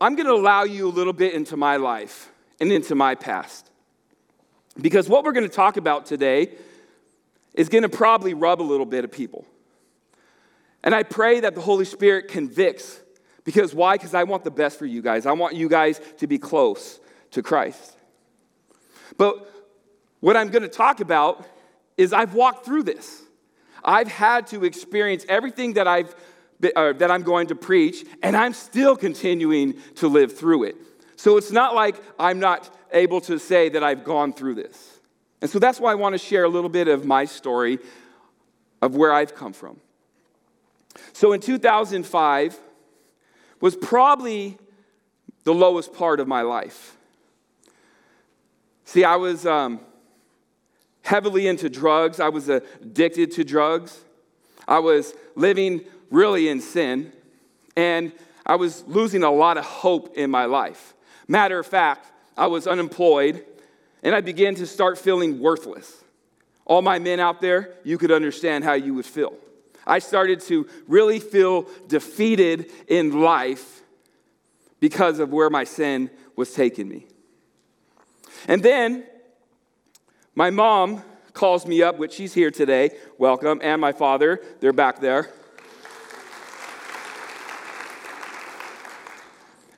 I'm 0.00 0.16
going 0.16 0.26
to 0.26 0.34
allow 0.34 0.64
you 0.64 0.88
a 0.88 0.90
little 0.90 1.12
bit 1.12 1.34
into 1.34 1.56
my 1.56 1.76
life 1.76 2.30
and 2.60 2.70
into 2.70 2.94
my 2.94 3.14
past. 3.14 3.70
Because 4.80 5.08
what 5.08 5.24
we're 5.24 5.32
going 5.32 5.48
to 5.48 5.54
talk 5.54 5.76
about 5.76 6.06
today 6.06 6.56
is 7.54 7.68
going 7.68 7.82
to 7.82 7.88
probably 7.88 8.34
rub 8.34 8.60
a 8.60 8.64
little 8.64 8.86
bit 8.86 9.04
of 9.04 9.12
people. 9.12 9.46
And 10.84 10.94
I 10.94 11.02
pray 11.02 11.40
that 11.40 11.54
the 11.56 11.62
Holy 11.62 11.86
Spirit 11.86 12.28
convicts. 12.28 13.00
Because 13.42 13.74
why? 13.74 13.96
Because 13.96 14.14
I 14.14 14.22
want 14.22 14.44
the 14.44 14.50
best 14.50 14.78
for 14.78 14.86
you 14.86 15.02
guys. 15.02 15.26
I 15.26 15.32
want 15.32 15.54
you 15.54 15.68
guys 15.68 16.00
to 16.18 16.26
be 16.26 16.38
close 16.38 17.00
to 17.32 17.42
Christ. 17.42 17.96
But 19.16 19.50
what 20.20 20.36
I'm 20.36 20.50
going 20.50 20.62
to 20.62 20.68
talk 20.68 21.00
about 21.00 21.46
is 21.96 22.12
I've 22.12 22.34
walked 22.34 22.64
through 22.64 22.84
this. 22.84 23.22
I've 23.84 24.08
had 24.08 24.46
to 24.48 24.64
experience 24.64 25.24
everything 25.28 25.74
that 25.74 25.88
I've 25.88 26.14
uh, 26.76 26.92
that 26.94 27.10
I'm 27.10 27.22
going 27.22 27.48
to 27.48 27.54
preach, 27.54 28.06
and 28.22 28.34
I'm 28.36 28.54
still 28.54 28.96
continuing 28.96 29.74
to 29.96 30.08
live 30.08 30.36
through 30.36 30.64
it. 30.64 30.76
So 31.16 31.36
it's 31.36 31.50
not 31.50 31.74
like 31.74 31.96
I'm 32.18 32.38
not 32.38 32.74
able 32.92 33.20
to 33.22 33.38
say 33.38 33.68
that 33.70 33.84
I've 33.84 34.04
gone 34.04 34.32
through 34.32 34.54
this. 34.54 35.00
And 35.42 35.50
so 35.50 35.58
that's 35.58 35.78
why 35.78 35.92
I 35.92 35.94
want 35.96 36.14
to 36.14 36.18
share 36.18 36.44
a 36.44 36.48
little 36.48 36.70
bit 36.70 36.88
of 36.88 37.04
my 37.04 37.26
story 37.26 37.78
of 38.80 38.96
where 38.96 39.12
I've 39.12 39.34
come 39.34 39.52
from. 39.52 39.78
So 41.12 41.32
in 41.32 41.40
2005 41.40 42.58
was 43.60 43.76
probably 43.76 44.58
the 45.44 45.54
lowest 45.54 45.92
part 45.92 46.20
of 46.20 46.28
my 46.28 46.42
life. 46.42 46.96
See, 48.84 49.04
I 49.04 49.16
was 49.16 49.46
um, 49.46 49.80
heavily 51.02 51.46
into 51.46 51.68
drugs. 51.68 52.20
I 52.20 52.28
was 52.28 52.48
addicted 52.48 53.32
to 53.32 53.44
drugs. 53.44 54.00
I 54.66 54.78
was 54.78 55.14
living 55.34 55.82
really 56.10 56.48
in 56.48 56.60
sin, 56.60 57.12
and 57.76 58.12
I 58.46 58.56
was 58.56 58.84
losing 58.86 59.22
a 59.22 59.30
lot 59.30 59.56
of 59.58 59.64
hope 59.64 60.16
in 60.16 60.30
my 60.30 60.44
life. 60.44 60.94
Matter 61.28 61.58
of 61.58 61.66
fact, 61.66 62.10
I 62.36 62.46
was 62.46 62.66
unemployed, 62.66 63.44
and 64.02 64.14
I 64.14 64.20
began 64.20 64.54
to 64.56 64.66
start 64.66 64.98
feeling 64.98 65.40
worthless. 65.40 66.02
All 66.66 66.82
my 66.82 66.98
men 66.98 67.20
out 67.20 67.40
there, 67.40 67.74
you 67.84 67.98
could 67.98 68.10
understand 68.10 68.64
how 68.64 68.74
you 68.74 68.94
would 68.94 69.06
feel. 69.06 69.34
I 69.86 69.98
started 69.98 70.40
to 70.42 70.66
really 70.86 71.20
feel 71.20 71.68
defeated 71.88 72.70
in 72.88 73.20
life 73.20 73.82
because 74.80 75.18
of 75.18 75.32
where 75.32 75.50
my 75.50 75.64
sin 75.64 76.10
was 76.36 76.52
taking 76.52 76.88
me. 76.88 77.06
And 78.48 78.62
then 78.62 79.04
my 80.34 80.50
mom 80.50 81.02
calls 81.32 81.66
me 81.66 81.82
up, 81.82 81.98
which 81.98 82.12
she's 82.12 82.34
here 82.34 82.50
today. 82.50 82.90
Welcome. 83.18 83.60
And 83.62 83.80
my 83.80 83.92
father, 83.92 84.40
they're 84.60 84.72
back 84.72 85.00
there. 85.00 85.30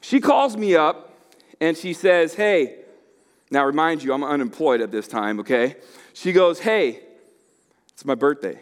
She 0.01 0.21
calls 0.21 0.57
me 0.57 0.77
up 0.77 1.19
and 1.61 1.77
she 1.77 1.93
says, 1.93 2.35
Hey, 2.35 2.81
now 3.51 3.65
remind 3.65 4.03
you, 4.03 4.13
I'm 4.13 4.23
unemployed 4.23 4.81
at 4.81 4.93
this 4.93 5.09
time, 5.09 5.41
okay? 5.41 5.77
She 6.13 6.33
goes, 6.33 6.61
Hey, 6.61 7.01
it's 7.93 8.05
my 8.05 8.15
birthday 8.15 8.61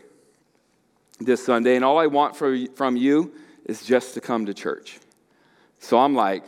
this 1.24 1.44
Sunday, 1.44 1.76
and 1.76 1.84
all 1.84 1.98
I 1.98 2.06
want 2.06 2.36
from 2.36 2.96
you 2.96 3.34
is 3.64 3.84
just 3.84 4.14
to 4.14 4.20
come 4.20 4.46
to 4.46 4.54
church. 4.54 4.98
So 5.78 5.98
I'm 5.98 6.14
like, 6.14 6.44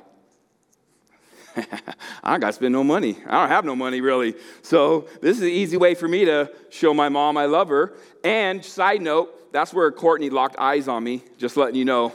I 2.23 2.39
got 2.39 2.49
to 2.49 2.53
spend 2.53 2.73
no 2.73 2.85
money. 2.85 3.19
I 3.27 3.41
don't 3.41 3.49
have 3.49 3.65
no 3.65 3.75
money 3.75 4.01
really. 4.01 4.35
So 4.63 5.09
this 5.21 5.37
is 5.39 5.43
an 5.43 5.49
easy 5.49 5.77
way 5.77 5.95
for 5.95 6.09
me 6.09 6.25
to 6.27 6.51
show 6.71 6.93
my 6.95 7.09
mom 7.09 7.37
I 7.37 7.47
love 7.47 7.69
her. 7.69 7.95
And 8.25 8.65
side 8.65 9.03
note, 9.03 9.53
that's 9.53 9.73
where 9.73 9.91
Courtney 9.91 10.31
locked 10.31 10.57
eyes 10.59 10.89
on 10.89 11.03
me, 11.05 11.23
just 11.39 11.57
letting 11.57 11.77
you 11.77 11.85
know. 11.85 12.13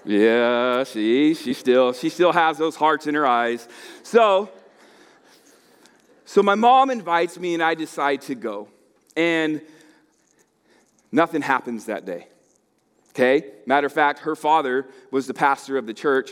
yeah, 0.04 0.84
she 0.84 1.34
she 1.34 1.54
still 1.54 1.92
she 1.92 2.08
still 2.08 2.32
has 2.32 2.58
those 2.58 2.74
hearts 2.76 3.06
in 3.06 3.14
her 3.14 3.26
eyes. 3.26 3.68
So 4.02 4.50
so 6.30 6.44
my 6.44 6.54
mom 6.54 6.90
invites 6.90 7.40
me 7.40 7.54
and 7.54 7.62
I 7.62 7.74
decide 7.74 8.20
to 8.22 8.36
go. 8.36 8.68
And 9.16 9.60
nothing 11.10 11.42
happens 11.42 11.86
that 11.86 12.04
day. 12.06 12.28
Okay? 13.08 13.50
Matter 13.66 13.88
of 13.88 13.92
fact, 13.92 14.20
her 14.20 14.36
father 14.36 14.86
was 15.10 15.26
the 15.26 15.34
pastor 15.34 15.76
of 15.76 15.88
the 15.88 15.92
church. 15.92 16.30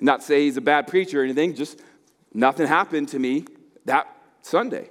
Not 0.00 0.24
say 0.24 0.46
he's 0.46 0.56
a 0.56 0.60
bad 0.60 0.88
preacher 0.88 1.20
or 1.20 1.24
anything, 1.24 1.54
just 1.54 1.80
nothing 2.34 2.66
happened 2.66 3.10
to 3.10 3.20
me 3.20 3.44
that 3.84 4.08
Sunday. 4.42 4.90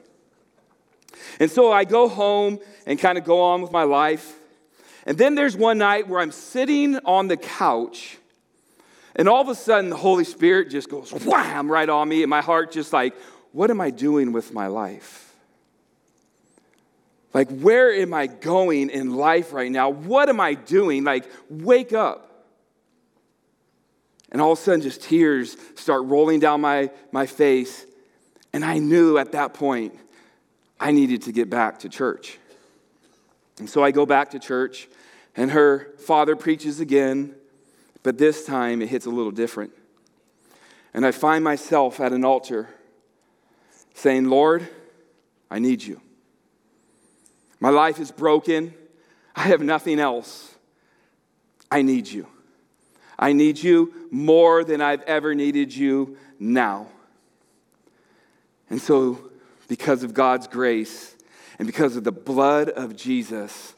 And 1.37 1.51
so 1.51 1.73
I 1.73 1.83
go 1.83 2.07
home 2.07 2.59
and 2.85 2.97
kind 2.97 3.17
of 3.17 3.25
go 3.25 3.41
on 3.41 3.61
with 3.61 3.73
my 3.73 3.83
life. 3.83 4.39
And 5.05 5.17
then 5.17 5.35
there's 5.35 5.57
one 5.57 5.79
night 5.79 6.07
where 6.07 6.21
I'm 6.21 6.31
sitting 6.31 6.97
on 6.99 7.27
the 7.27 7.35
couch, 7.35 8.19
and 9.17 9.27
all 9.27 9.41
of 9.41 9.49
a 9.49 9.55
sudden 9.55 9.89
the 9.89 9.97
Holy 9.97 10.23
Spirit 10.23 10.69
just 10.69 10.89
goes 10.89 11.11
wham 11.11 11.69
right 11.69 11.89
on 11.89 12.07
me, 12.07 12.23
and 12.23 12.29
my 12.29 12.41
heart 12.41 12.71
just 12.71 12.93
like, 12.93 13.15
what 13.55 13.71
am 13.71 13.79
I 13.79 13.89
doing 13.89 14.33
with 14.33 14.53
my 14.53 14.67
life? 14.67 15.33
Like, 17.33 17.49
where 17.49 17.89
am 17.89 18.13
I 18.13 18.27
going 18.27 18.89
in 18.89 19.15
life 19.15 19.53
right 19.53 19.71
now? 19.71 19.89
What 19.91 20.27
am 20.27 20.41
I 20.41 20.55
doing? 20.55 21.05
Like, 21.05 21.23
wake 21.49 21.93
up. 21.93 22.47
And 24.29 24.41
all 24.41 24.51
of 24.51 24.59
a 24.59 24.61
sudden, 24.61 24.81
just 24.81 25.03
tears 25.03 25.55
start 25.75 26.03
rolling 26.03 26.41
down 26.41 26.59
my, 26.59 26.91
my 27.13 27.25
face. 27.25 27.85
And 28.51 28.65
I 28.65 28.79
knew 28.79 29.17
at 29.17 29.31
that 29.31 29.53
point 29.53 29.97
I 30.77 30.91
needed 30.91 31.21
to 31.21 31.31
get 31.31 31.49
back 31.49 31.79
to 31.79 31.89
church. 31.89 32.37
And 33.57 33.69
so 33.69 33.81
I 33.81 33.91
go 33.91 34.05
back 34.05 34.31
to 34.31 34.39
church, 34.39 34.89
and 35.33 35.51
her 35.51 35.93
father 35.99 36.35
preaches 36.35 36.81
again, 36.81 37.33
but 38.03 38.17
this 38.17 38.45
time 38.45 38.81
it 38.81 38.89
hits 38.89 39.05
a 39.05 39.09
little 39.09 39.31
different. 39.31 39.71
And 40.93 41.05
I 41.05 41.11
find 41.11 41.41
myself 41.41 42.01
at 42.01 42.11
an 42.11 42.25
altar 42.25 42.67
saying, 43.95 44.25
Lord, 44.25 44.67
I 45.49 45.59
need 45.59 45.81
you. 45.81 45.99
My 47.59 47.69
life 47.69 47.99
is 47.99 48.11
broken. 48.11 48.73
I 49.35 49.43
have 49.43 49.61
nothing 49.61 49.99
else. 49.99 50.53
I 51.71 51.81
need 51.81 52.07
you. 52.07 52.27
I 53.17 53.33
need 53.33 53.57
you 53.57 53.93
more 54.11 54.63
than 54.63 54.81
I've 54.81 55.01
ever 55.03 55.33
needed 55.33 55.75
you 55.75 56.17
now. 56.37 56.87
And 58.69 58.81
so, 58.81 59.31
because 59.67 60.03
of 60.03 60.13
God's 60.13 60.47
grace 60.47 61.15
and 61.57 61.65
because 61.65 61.95
of 61.95 62.03
the 62.03 62.11
blood 62.11 62.69
of 62.69 62.95
Jesus, 62.95 63.73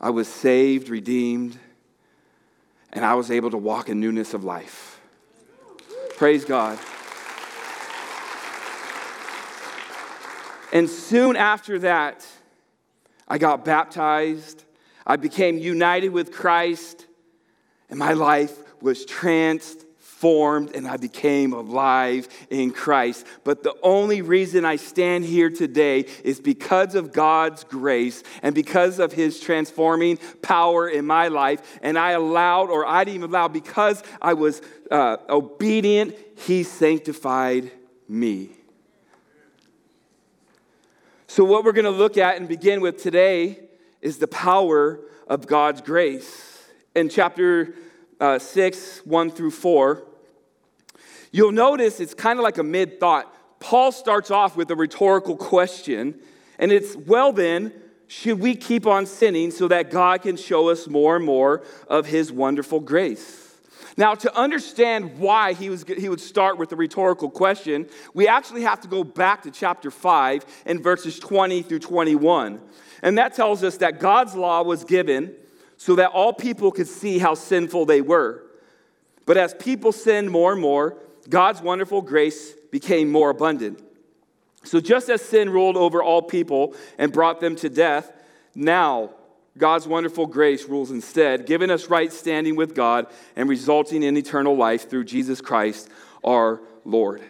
I 0.00 0.10
was 0.10 0.26
saved, 0.26 0.88
redeemed, 0.88 1.58
and 2.92 3.04
I 3.04 3.14
was 3.14 3.30
able 3.30 3.50
to 3.50 3.58
walk 3.58 3.88
in 3.88 4.00
newness 4.00 4.34
of 4.34 4.44
life. 4.44 5.00
Praise 6.16 6.44
God. 6.44 6.78
And 10.72 10.88
soon 10.88 11.36
after 11.36 11.78
that, 11.80 12.26
I 13.28 13.38
got 13.38 13.64
baptized. 13.64 14.64
I 15.06 15.16
became 15.16 15.58
united 15.58 16.08
with 16.08 16.32
Christ, 16.32 17.06
and 17.90 17.98
my 17.98 18.14
life 18.14 18.56
was 18.80 19.04
transformed, 19.04 20.74
and 20.74 20.88
I 20.88 20.96
became 20.96 21.52
alive 21.52 22.26
in 22.50 22.70
Christ. 22.70 23.26
But 23.44 23.62
the 23.62 23.74
only 23.82 24.22
reason 24.22 24.64
I 24.64 24.76
stand 24.76 25.24
here 25.24 25.50
today 25.50 26.06
is 26.24 26.40
because 26.40 26.94
of 26.94 27.12
God's 27.12 27.64
grace 27.64 28.22
and 28.42 28.54
because 28.54 28.98
of 28.98 29.12
His 29.12 29.40
transforming 29.40 30.18
power 30.40 30.88
in 30.88 31.04
my 31.04 31.28
life. 31.28 31.78
And 31.82 31.98
I 31.98 32.12
allowed, 32.12 32.70
or 32.70 32.86
I 32.86 33.04
didn't 33.04 33.16
even 33.16 33.30
allow, 33.30 33.48
because 33.48 34.02
I 34.22 34.34
was 34.34 34.62
uh, 34.90 35.18
obedient, 35.28 36.16
He 36.36 36.62
sanctified 36.62 37.70
me. 38.08 38.61
So, 41.34 41.44
what 41.44 41.64
we're 41.64 41.72
going 41.72 41.86
to 41.86 41.90
look 41.90 42.18
at 42.18 42.36
and 42.36 42.46
begin 42.46 42.82
with 42.82 43.02
today 43.02 43.60
is 44.02 44.18
the 44.18 44.28
power 44.28 45.00
of 45.26 45.46
God's 45.46 45.80
grace. 45.80 46.62
In 46.94 47.08
chapter 47.08 47.72
uh, 48.20 48.38
6, 48.38 49.00
1 49.06 49.30
through 49.30 49.52
4, 49.52 50.02
you'll 51.30 51.52
notice 51.52 52.00
it's 52.00 52.12
kind 52.12 52.38
of 52.38 52.42
like 52.42 52.58
a 52.58 52.62
mid 52.62 53.00
thought. 53.00 53.34
Paul 53.60 53.92
starts 53.92 54.30
off 54.30 54.58
with 54.58 54.70
a 54.72 54.76
rhetorical 54.76 55.34
question, 55.34 56.20
and 56.58 56.70
it's, 56.70 56.94
well, 56.94 57.32
then, 57.32 57.72
should 58.08 58.38
we 58.38 58.54
keep 58.54 58.86
on 58.86 59.06
sinning 59.06 59.52
so 59.52 59.68
that 59.68 59.90
God 59.90 60.20
can 60.20 60.36
show 60.36 60.68
us 60.68 60.86
more 60.86 61.16
and 61.16 61.24
more 61.24 61.64
of 61.88 62.04
his 62.04 62.30
wonderful 62.30 62.78
grace? 62.78 63.41
Now, 63.96 64.14
to 64.14 64.34
understand 64.34 65.18
why 65.18 65.52
he, 65.52 65.68
was, 65.68 65.84
he 65.84 66.08
would 66.08 66.20
start 66.20 66.56
with 66.56 66.70
the 66.70 66.76
rhetorical 66.76 67.30
question, 67.30 67.88
we 68.14 68.26
actually 68.26 68.62
have 68.62 68.80
to 68.80 68.88
go 68.88 69.04
back 69.04 69.42
to 69.42 69.50
chapter 69.50 69.90
5 69.90 70.62
and 70.64 70.82
verses 70.82 71.18
20 71.18 71.62
through 71.62 71.80
21. 71.80 72.60
And 73.02 73.18
that 73.18 73.34
tells 73.34 73.62
us 73.62 73.78
that 73.78 74.00
God's 74.00 74.34
law 74.34 74.62
was 74.62 74.84
given 74.84 75.34
so 75.76 75.96
that 75.96 76.10
all 76.10 76.32
people 76.32 76.70
could 76.70 76.86
see 76.86 77.18
how 77.18 77.34
sinful 77.34 77.86
they 77.86 78.00
were. 78.00 78.44
But 79.26 79.36
as 79.36 79.54
people 79.54 79.92
sinned 79.92 80.30
more 80.30 80.52
and 80.52 80.60
more, 80.60 80.96
God's 81.28 81.60
wonderful 81.60 82.02
grace 82.02 82.52
became 82.70 83.10
more 83.10 83.30
abundant. 83.30 83.82
So 84.64 84.80
just 84.80 85.08
as 85.10 85.20
sin 85.20 85.50
ruled 85.50 85.76
over 85.76 86.02
all 86.02 86.22
people 86.22 86.74
and 86.98 87.12
brought 87.12 87.40
them 87.40 87.56
to 87.56 87.68
death, 87.68 88.12
now 88.54 89.10
God's 89.58 89.86
wonderful 89.86 90.26
grace 90.26 90.64
rules 90.64 90.90
instead, 90.90 91.46
giving 91.46 91.70
us 91.70 91.90
right 91.90 92.12
standing 92.12 92.56
with 92.56 92.74
God 92.74 93.06
and 93.36 93.48
resulting 93.48 94.02
in 94.02 94.16
eternal 94.16 94.56
life 94.56 94.88
through 94.88 95.04
Jesus 95.04 95.40
Christ 95.40 95.90
our 96.24 96.60
Lord. 96.84 97.22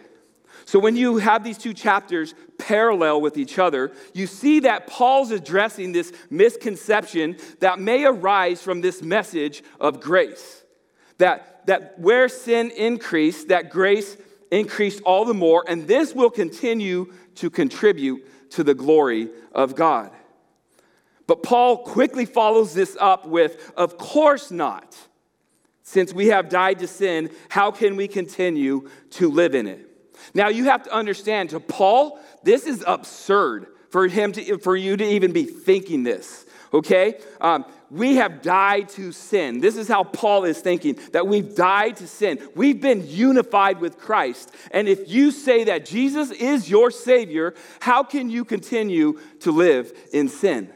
So, 0.65 0.79
when 0.79 0.95
you 0.95 1.17
have 1.17 1.43
these 1.43 1.57
two 1.57 1.73
chapters 1.73 2.33
parallel 2.57 3.19
with 3.19 3.37
each 3.37 3.59
other, 3.59 3.91
you 4.13 4.27
see 4.27 4.61
that 4.61 4.87
Paul's 4.87 5.31
addressing 5.31 5.91
this 5.91 6.13
misconception 6.29 7.37
that 7.59 7.79
may 7.79 8.05
arise 8.05 8.61
from 8.61 8.79
this 8.79 9.01
message 9.01 9.61
of 9.79 9.99
grace. 9.99 10.63
That, 11.17 11.67
that 11.67 11.99
where 11.99 12.29
sin 12.29 12.71
increased, 12.71 13.49
that 13.49 13.69
grace 13.69 14.15
increased 14.51 15.01
all 15.03 15.25
the 15.25 15.33
more, 15.33 15.65
and 15.67 15.87
this 15.87 16.13
will 16.13 16.29
continue 16.29 17.11
to 17.35 17.49
contribute 17.49 18.51
to 18.51 18.63
the 18.63 18.73
glory 18.73 19.29
of 19.51 19.75
God. 19.75 20.11
But 21.27 21.43
Paul 21.43 21.77
quickly 21.83 22.25
follows 22.25 22.73
this 22.73 22.97
up 22.99 23.27
with, 23.27 23.71
Of 23.77 23.97
course 23.97 24.51
not. 24.51 24.95
Since 25.83 26.13
we 26.13 26.27
have 26.27 26.49
died 26.49 26.79
to 26.79 26.87
sin, 26.87 27.29
how 27.49 27.71
can 27.71 27.95
we 27.95 28.07
continue 28.07 28.89
to 29.11 29.29
live 29.29 29.53
in 29.53 29.67
it? 29.67 29.89
Now, 30.33 30.47
you 30.47 30.65
have 30.65 30.83
to 30.83 30.93
understand, 30.93 31.49
to 31.49 31.59
Paul, 31.59 32.19
this 32.43 32.65
is 32.65 32.83
absurd 32.87 33.67
for, 33.89 34.07
him 34.07 34.31
to, 34.33 34.57
for 34.59 34.75
you 34.75 34.97
to 34.97 35.03
even 35.03 35.33
be 35.33 35.43
thinking 35.43 36.03
this, 36.03 36.45
okay? 36.73 37.19
Um, 37.41 37.65
we 37.91 38.15
have 38.15 38.41
died 38.41 38.89
to 38.89 39.11
sin. 39.11 39.59
This 39.59 39.77
is 39.77 39.87
how 39.87 40.03
Paul 40.03 40.45
is 40.45 40.59
thinking 40.59 40.97
that 41.11 41.27
we've 41.27 41.53
died 41.53 41.97
to 41.97 42.07
sin. 42.07 42.39
We've 42.55 42.81
been 42.81 43.05
unified 43.05 43.79
with 43.79 43.99
Christ. 43.99 44.51
And 44.71 44.87
if 44.87 45.09
you 45.09 45.31
say 45.31 45.65
that 45.65 45.85
Jesus 45.85 46.31
is 46.31 46.69
your 46.69 46.89
Savior, 46.89 47.53
how 47.81 48.01
can 48.01 48.31
you 48.31 48.45
continue 48.45 49.19
to 49.41 49.51
live 49.51 49.91
in 50.11 50.27
sin? 50.27 50.73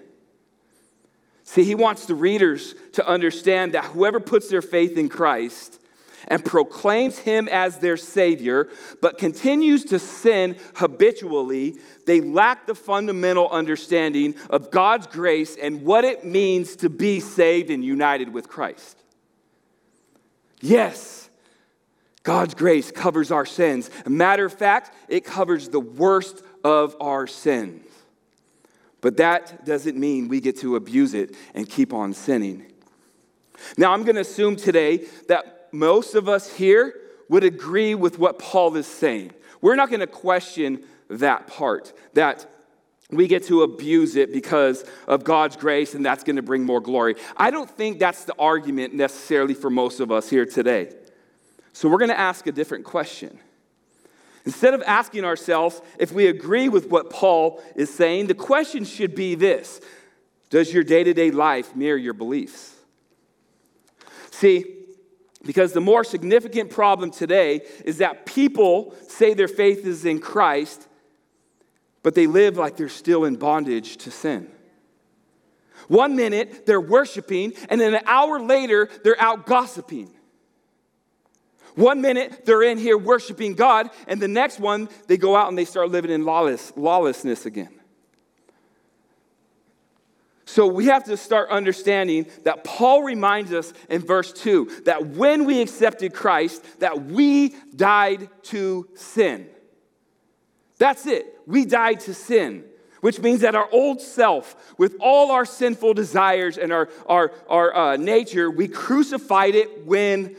See, 1.47 1.63
he 1.63 1.75
wants 1.75 2.05
the 2.05 2.13
readers 2.13 2.75
to 2.91 3.07
understand 3.07 3.73
that 3.73 3.85
whoever 3.85 4.19
puts 4.19 4.49
their 4.49 4.61
faith 4.61 4.97
in 4.97 5.07
Christ 5.07 5.79
and 6.27 6.43
proclaims 6.43 7.19
him 7.19 7.47
as 7.47 7.79
their 7.79 7.95
Savior, 7.95 8.67
but 9.01 9.17
continues 9.17 9.85
to 9.85 9.97
sin 9.97 10.57
habitually, 10.75 11.77
they 12.05 12.19
lack 12.19 12.67
the 12.67 12.75
fundamental 12.75 13.47
understanding 13.49 14.35
of 14.49 14.71
God's 14.71 15.07
grace 15.07 15.55
and 15.55 15.83
what 15.83 16.03
it 16.03 16.25
means 16.25 16.75
to 16.75 16.89
be 16.89 17.21
saved 17.21 17.69
and 17.69 17.81
united 17.81 18.33
with 18.33 18.49
Christ. 18.49 19.01
Yes, 20.59 21.29
God's 22.23 22.55
grace 22.55 22.91
covers 22.91 23.31
our 23.31 23.45
sins. 23.45 23.89
Matter 24.05 24.43
of 24.43 24.53
fact, 24.53 24.93
it 25.07 25.23
covers 25.23 25.69
the 25.69 25.79
worst 25.79 26.43
of 26.65 26.97
our 26.99 27.25
sins. 27.25 27.85
But 29.01 29.17
that 29.17 29.65
doesn't 29.65 29.97
mean 29.97 30.27
we 30.27 30.39
get 30.39 30.57
to 30.59 30.75
abuse 30.75 31.13
it 31.13 31.35
and 31.53 31.69
keep 31.69 31.93
on 31.93 32.13
sinning. 32.13 32.71
Now, 33.77 33.93
I'm 33.93 34.03
going 34.03 34.15
to 34.15 34.21
assume 34.21 34.55
today 34.55 35.05
that 35.27 35.69
most 35.71 36.15
of 36.15 36.29
us 36.29 36.53
here 36.55 36.93
would 37.29 37.43
agree 37.43 37.95
with 37.95 38.19
what 38.19 38.39
Paul 38.39 38.75
is 38.75 38.87
saying. 38.87 39.31
We're 39.61 39.75
not 39.75 39.89
going 39.89 39.99
to 39.99 40.07
question 40.07 40.83
that 41.09 41.47
part, 41.47 41.93
that 42.13 42.45
we 43.09 43.27
get 43.27 43.43
to 43.45 43.63
abuse 43.63 44.15
it 44.15 44.33
because 44.33 44.83
of 45.07 45.23
God's 45.23 45.55
grace 45.55 45.93
and 45.93 46.05
that's 46.05 46.23
going 46.23 46.35
to 46.35 46.41
bring 46.41 46.63
more 46.63 46.81
glory. 46.81 47.15
I 47.37 47.51
don't 47.51 47.69
think 47.69 47.99
that's 47.99 48.25
the 48.25 48.35
argument 48.37 48.93
necessarily 48.93 49.53
for 49.53 49.69
most 49.69 49.99
of 49.99 50.11
us 50.11 50.29
here 50.29 50.45
today. 50.45 50.93
So 51.73 51.87
we're 51.87 51.99
going 51.99 52.09
to 52.09 52.19
ask 52.19 52.47
a 52.47 52.51
different 52.51 52.85
question. 52.85 53.39
Instead 54.47 54.73
of 54.73 54.81
asking 54.83 55.25
ourselves 55.25 55.81
if 55.99 56.13
we 56.13 56.27
agree 56.27 56.69
with 56.69 56.89
what 56.89 57.09
Paul 57.09 57.61
is 57.75 57.93
saying, 57.93 58.27
the 58.27 58.33
question 58.33 58.85
should 58.85 59.13
be 59.13 59.35
this 59.35 59.81
Does 60.49 60.73
your 60.73 60.85
day 60.85 61.03
to 61.03 61.13
day 61.13 61.31
life 61.31 61.75
mirror 61.75 61.97
your 61.97 62.13
beliefs? 62.13 62.73
See, 64.31 64.63
because 65.45 65.73
the 65.73 65.81
more 65.81 66.05
significant 66.05 66.69
problem 66.69 67.11
today 67.11 67.59
is 67.83 67.97
that 67.97 68.25
people 68.25 68.95
say 69.09 69.33
their 69.33 69.49
faith 69.49 69.85
is 69.85 70.05
in 70.05 70.19
Christ, 70.19 70.87
but 72.01 72.15
they 72.15 72.25
live 72.25 72.55
like 72.55 72.77
they're 72.77 72.87
still 72.87 73.25
in 73.25 73.35
bondage 73.35 73.97
to 73.97 74.11
sin. 74.11 74.49
One 75.89 76.15
minute 76.15 76.65
they're 76.65 76.79
worshiping, 76.79 77.51
and 77.67 77.81
then 77.81 77.93
an 77.93 78.03
hour 78.05 78.39
later 78.39 78.87
they're 79.03 79.19
out 79.21 79.45
gossiping. 79.45 80.16
One 81.77 82.01
minute 82.01 82.43
they're 82.43 82.63
in 82.63 82.79
here 82.79 82.97
worshiping 82.97 83.53
God, 83.53 83.91
and 84.07 84.19
the 84.19 84.27
next 84.27 84.59
one 84.59 84.89
they 85.05 85.15
go 85.15 85.35
out 85.35 85.47
and 85.47 85.55
they 85.55 85.63
start 85.63 85.91
living 85.91 86.09
in 86.09 86.25
lawless, 86.25 86.73
lawlessness 86.75 87.45
again. 87.45 87.69
So 90.45 90.65
we 90.65 90.87
have 90.87 91.03
to 91.03 91.17
start 91.17 91.51
understanding 91.51 92.25
that 92.45 92.63
Paul 92.63 93.03
reminds 93.03 93.53
us 93.53 93.73
in 93.91 94.01
verse 94.01 94.33
2 94.33 94.81
that 94.85 95.05
when 95.05 95.45
we 95.45 95.61
accepted 95.61 96.15
Christ, 96.15 96.63
that 96.79 97.03
we 97.03 97.49
died 97.75 98.27
to 98.45 98.89
sin. 98.95 99.47
That's 100.79 101.05
it. 101.05 101.27
We 101.45 101.65
died 101.65 101.99
to 102.01 102.15
sin, 102.15 102.63
which 103.01 103.19
means 103.19 103.41
that 103.41 103.53
our 103.53 103.69
old 103.71 104.01
self, 104.01 104.73
with 104.79 104.95
all 104.99 105.29
our 105.29 105.45
sinful 105.45 105.93
desires 105.93 106.57
and 106.57 106.73
our, 106.73 106.89
our, 107.05 107.33
our 107.47 107.75
uh, 107.75 107.97
nature, 107.97 108.49
we 108.49 108.67
crucified 108.67 109.53
it 109.53 109.85
when 109.85 110.35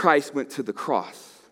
Christ 0.00 0.34
went 0.34 0.48
to 0.52 0.62
the 0.62 0.72
cross. 0.72 1.42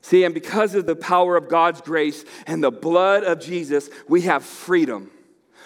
See, 0.00 0.24
and 0.24 0.32
because 0.32 0.74
of 0.74 0.86
the 0.86 0.96
power 0.96 1.36
of 1.36 1.50
God's 1.50 1.82
grace 1.82 2.24
and 2.46 2.64
the 2.64 2.70
blood 2.70 3.24
of 3.24 3.40
Jesus, 3.40 3.90
we 4.08 4.22
have 4.22 4.42
freedom. 4.42 5.10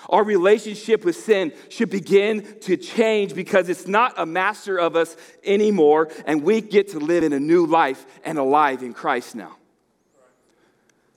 Our 0.08 0.24
relationship 0.24 1.04
with 1.04 1.14
sin 1.14 1.52
should 1.68 1.90
begin 1.90 2.58
to 2.62 2.76
change 2.76 3.36
because 3.36 3.68
it's 3.68 3.86
not 3.86 4.14
a 4.16 4.26
master 4.26 4.80
of 4.80 4.96
us 4.96 5.16
anymore, 5.44 6.10
and 6.26 6.42
we 6.42 6.60
get 6.60 6.88
to 6.88 6.98
live 6.98 7.22
in 7.22 7.32
a 7.32 7.38
new 7.38 7.66
life 7.66 8.04
and 8.24 8.36
alive 8.36 8.82
in 8.82 8.92
Christ 8.92 9.36
now. 9.36 9.56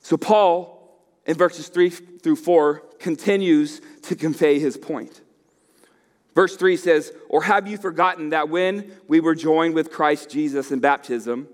So, 0.02 0.18
Paul, 0.18 1.02
in 1.26 1.36
verses 1.36 1.68
3 1.70 1.90
through 1.90 2.36
4, 2.36 2.84
continues 3.00 3.82
to 4.04 4.16
convey 4.16 4.60
his 4.60 4.78
point. 4.78 5.21
Verse 6.34 6.56
3 6.56 6.78
says, 6.78 7.12
Or 7.30 7.44
have 7.44 7.68
you 7.68 7.78
forgotten 7.78 8.30
that 8.30 8.50
when 8.50 8.92
we 9.08 9.20
were 9.20 9.36
joined 9.36 9.74
with 9.74 9.92
Christ 9.92 10.30
Jesus 10.30 10.72
in 10.72 10.80
baptism, 10.80 11.48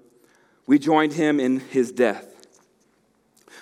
we 0.66 0.78
joined 0.78 1.14
him 1.14 1.40
in 1.40 1.60
his 1.60 1.92
death? 1.92 2.34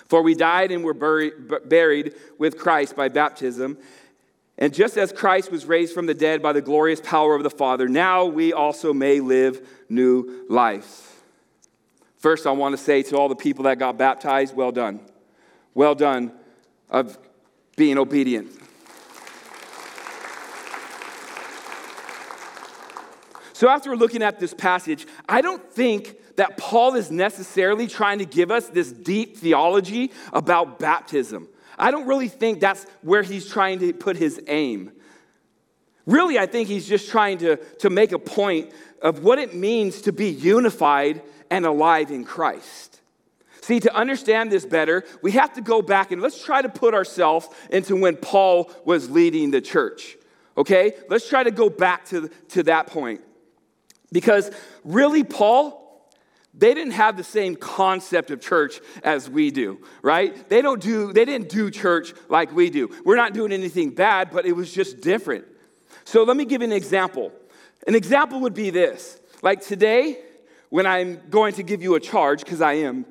For 0.07 0.21
we 0.21 0.35
died 0.35 0.71
and 0.71 0.83
were 0.83 0.93
buried 0.93 2.13
with 2.37 2.57
Christ 2.57 2.95
by 2.95 3.09
baptism. 3.09 3.77
And 4.57 4.73
just 4.73 4.97
as 4.97 5.11
Christ 5.11 5.51
was 5.51 5.65
raised 5.65 5.93
from 5.93 6.05
the 6.05 6.13
dead 6.13 6.41
by 6.41 6.53
the 6.53 6.61
glorious 6.61 7.01
power 7.01 7.35
of 7.35 7.43
the 7.43 7.49
Father, 7.49 7.87
now 7.87 8.25
we 8.25 8.53
also 8.53 8.93
may 8.93 9.19
live 9.19 9.67
new 9.89 10.45
lives. 10.47 11.11
First, 12.17 12.47
I 12.47 12.51
want 12.51 12.73
to 12.73 12.77
say 12.81 13.03
to 13.03 13.17
all 13.17 13.29
the 13.29 13.35
people 13.35 13.65
that 13.65 13.79
got 13.79 13.97
baptized, 13.97 14.55
well 14.55 14.71
done. 14.71 14.99
Well 15.73 15.95
done 15.95 16.31
of 16.89 17.17
being 17.75 17.97
obedient. 17.97 18.51
So, 23.55 23.69
after 23.69 23.95
looking 23.95 24.21
at 24.21 24.37
this 24.37 24.53
passage, 24.53 25.07
I 25.29 25.39
don't 25.39 25.63
think 25.71 26.17
that 26.35 26.57
Paul 26.57 26.95
is 26.95 27.09
necessarily 27.09 27.87
trying 27.87 28.19
to 28.19 28.25
give 28.25 28.51
us 28.51 28.67
this 28.67 28.91
deep 28.91 29.37
theology 29.37 30.11
about 30.33 30.77
baptism. 30.77 31.47
I 31.79 31.89
don't 31.89 32.05
really 32.05 32.27
think 32.27 32.59
that's 32.59 32.85
where 33.01 33.23
he's 33.23 33.49
trying 33.49 33.79
to 33.79 33.93
put 33.93 34.17
his 34.17 34.41
aim. 34.47 34.91
Really, 36.05 36.37
I 36.37 36.47
think 36.47 36.67
he's 36.67 36.85
just 36.85 37.09
trying 37.09 37.37
to, 37.37 37.55
to 37.79 37.89
make 37.89 38.11
a 38.11 38.19
point 38.19 38.73
of 39.01 39.23
what 39.23 39.39
it 39.39 39.55
means 39.55 40.01
to 40.01 40.11
be 40.11 40.27
unified 40.27 41.21
and 41.49 41.65
alive 41.65 42.11
in 42.11 42.25
Christ. 42.25 42.99
See, 43.61 43.79
to 43.79 43.95
understand 43.95 44.51
this 44.51 44.65
better, 44.65 45.05
we 45.21 45.31
have 45.31 45.53
to 45.53 45.61
go 45.61 45.81
back 45.81 46.11
and 46.11 46.21
let's 46.21 46.43
try 46.43 46.61
to 46.61 46.67
put 46.67 46.93
ourselves 46.93 47.47
into 47.69 47.95
when 47.95 48.17
Paul 48.17 48.69
was 48.83 49.09
leading 49.09 49.51
the 49.51 49.61
church. 49.61 50.17
Okay? 50.57 50.95
Let's 51.07 51.29
try 51.29 51.43
to 51.43 51.51
go 51.51 51.69
back 51.69 52.03
to, 52.07 52.29
to 52.49 52.63
that 52.63 52.87
point. 52.87 53.21
Because 54.15 54.49
really, 54.85 55.25
Paul, 55.25 56.09
they 56.53 56.73
didn't 56.73 56.93
have 56.93 57.17
the 57.17 57.23
same 57.25 57.57
concept 57.57 58.31
of 58.31 58.39
church 58.39 58.79
as 59.03 59.29
we 59.29 59.51
do, 59.51 59.85
right? 60.01 60.47
They 60.47 60.61
don't 60.61 60.81
do, 60.81 61.11
they 61.11 61.25
didn't 61.25 61.49
do 61.49 61.69
church 61.69 62.13
like 62.29 62.55
we 62.55 62.69
do. 62.69 62.95
We're 63.03 63.17
not 63.17 63.33
doing 63.33 63.51
anything 63.51 63.89
bad, 63.89 64.31
but 64.31 64.45
it 64.45 64.53
was 64.53 64.73
just 64.73 65.01
different. 65.01 65.43
So 66.05 66.23
let 66.23 66.37
me 66.37 66.45
give 66.45 66.61
you 66.61 66.67
an 66.67 66.71
example. 66.71 67.33
An 67.87 67.93
example 67.93 68.39
would 68.39 68.53
be 68.53 68.69
this. 68.69 69.19
Like 69.41 69.59
today, 69.59 70.19
when 70.69 70.85
I'm 70.85 71.19
going 71.29 71.51
to 71.55 71.63
give 71.63 71.83
you 71.83 71.95
a 71.95 71.99
charge, 71.99 72.39
because 72.39 72.61
I 72.61 72.75
am, 72.75 73.05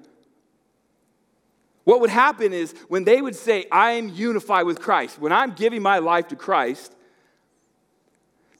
what 1.84 2.00
would 2.00 2.08
happen 2.08 2.54
is 2.54 2.74
when 2.88 3.04
they 3.04 3.20
would 3.20 3.36
say, 3.36 3.66
I 3.70 3.90
am 3.90 4.08
unified 4.08 4.64
with 4.64 4.80
Christ, 4.80 5.18
when 5.18 5.32
I'm 5.32 5.52
giving 5.52 5.82
my 5.82 5.98
life 5.98 6.28
to 6.28 6.36
Christ, 6.36 6.94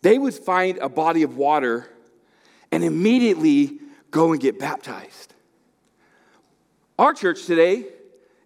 they 0.03 0.19
would 0.19 0.35
find 0.35 0.77
a 0.77 0.91
body 0.91 1.23
of 1.23 1.39
water 1.39 1.89
and 2.75 2.83
immediately 2.83 3.79
go 4.11 4.33
and 4.33 4.41
get 4.41 4.59
baptized. 4.59 5.33
Our 6.99 7.15
church 7.15 7.47
today 7.47 7.85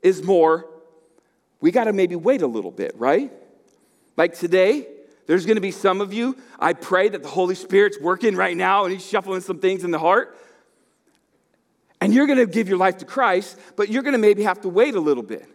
is 0.02 0.22
more, 0.22 0.66
we 1.62 1.70
got 1.70 1.84
to 1.84 1.94
maybe 1.94 2.14
wait 2.14 2.42
a 2.42 2.46
little 2.46 2.70
bit, 2.70 2.94
right? 2.98 3.32
Like 4.18 4.34
today, 4.34 4.86
there's 5.26 5.46
going 5.46 5.54
to 5.56 5.62
be 5.62 5.70
some 5.70 6.02
of 6.02 6.12
you, 6.12 6.36
I 6.58 6.74
pray 6.74 7.08
that 7.08 7.22
the 7.22 7.28
Holy 7.28 7.54
Spirit's 7.54 7.98
working 7.98 8.36
right 8.36 8.54
now 8.54 8.84
and 8.84 8.92
He's 8.92 9.06
shuffling 9.06 9.40
some 9.40 9.60
things 9.60 9.82
in 9.82 9.92
the 9.92 9.98
heart. 9.98 10.36
And 12.02 12.12
you're 12.12 12.26
going 12.26 12.38
to 12.38 12.46
give 12.46 12.68
your 12.68 12.78
life 12.78 12.98
to 12.98 13.06
Christ, 13.06 13.58
but 13.76 13.88
you're 13.88 14.02
going 14.02 14.12
to 14.12 14.18
maybe 14.18 14.42
have 14.42 14.60
to 14.60 14.68
wait 14.68 14.94
a 14.94 15.00
little 15.00 15.22
bit. 15.22 15.46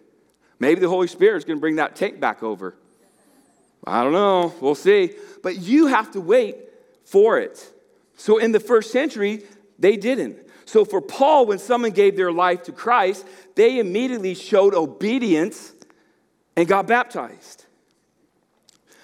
Maybe 0.57 0.81
the 0.81 0.89
Holy 0.89 1.07
Spirit's 1.07 1.45
going 1.45 1.57
to 1.57 1.61
bring 1.61 1.75
that 1.75 1.95
tank 1.95 2.19
back 2.19 2.41
over. 2.41 2.75
I 3.85 4.03
don't 4.03 4.13
know. 4.13 4.51
We'll 4.61 4.73
see. 4.73 5.11
But 5.43 5.59
you 5.59 5.87
have 5.87 6.11
to 6.13 6.21
wait 6.21 6.57
for 7.05 7.37
it. 7.37 7.72
So 8.23 8.37
in 8.37 8.53
the 8.53 8.59
first 8.61 8.93
century, 8.93 9.43
they 9.77 9.97
didn't. 9.97 10.37
So 10.63 10.85
for 10.85 11.01
Paul, 11.01 11.45
when 11.45 11.59
someone 11.59 11.91
gave 11.91 12.15
their 12.15 12.31
life 12.31 12.63
to 12.63 12.71
Christ, 12.71 13.27
they 13.55 13.79
immediately 13.79 14.33
showed 14.33 14.73
obedience 14.73 15.73
and 16.55 16.65
got 16.65 16.87
baptized. 16.87 17.65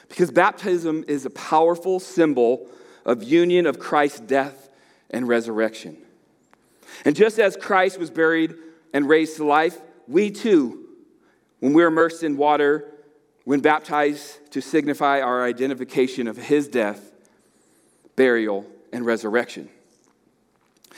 Because 0.08 0.32
baptism 0.32 1.04
is 1.10 1.26
a 1.26 1.30
powerful 1.32 2.00
symbol 2.00 2.70
of 3.04 3.22
union 3.22 3.66
of 3.66 3.78
Christ's 3.78 4.22
death 4.22 4.70
and 5.10 5.28
resurrection. 5.28 5.98
And 7.04 7.14
just 7.14 7.40
as 7.40 7.58
Christ 7.58 8.00
was 8.00 8.10
buried 8.10 8.56
and 8.94 9.10
raised 9.10 9.36
to 9.36 9.44
life, 9.44 9.78
we 10.08 10.32
too, 10.32 10.88
when 11.60 11.74
we're 11.74 11.90
immersed 11.90 12.24
in 12.24 12.38
water, 12.38 12.86
when 13.44 13.60
baptized 13.60 14.50
to 14.54 14.62
signify 14.62 15.20
our 15.20 15.44
identification 15.44 16.26
of 16.30 16.38
his 16.38 16.70
death, 16.70 17.12
burial, 18.16 18.66
and 18.92 19.06
resurrection. 19.06 19.70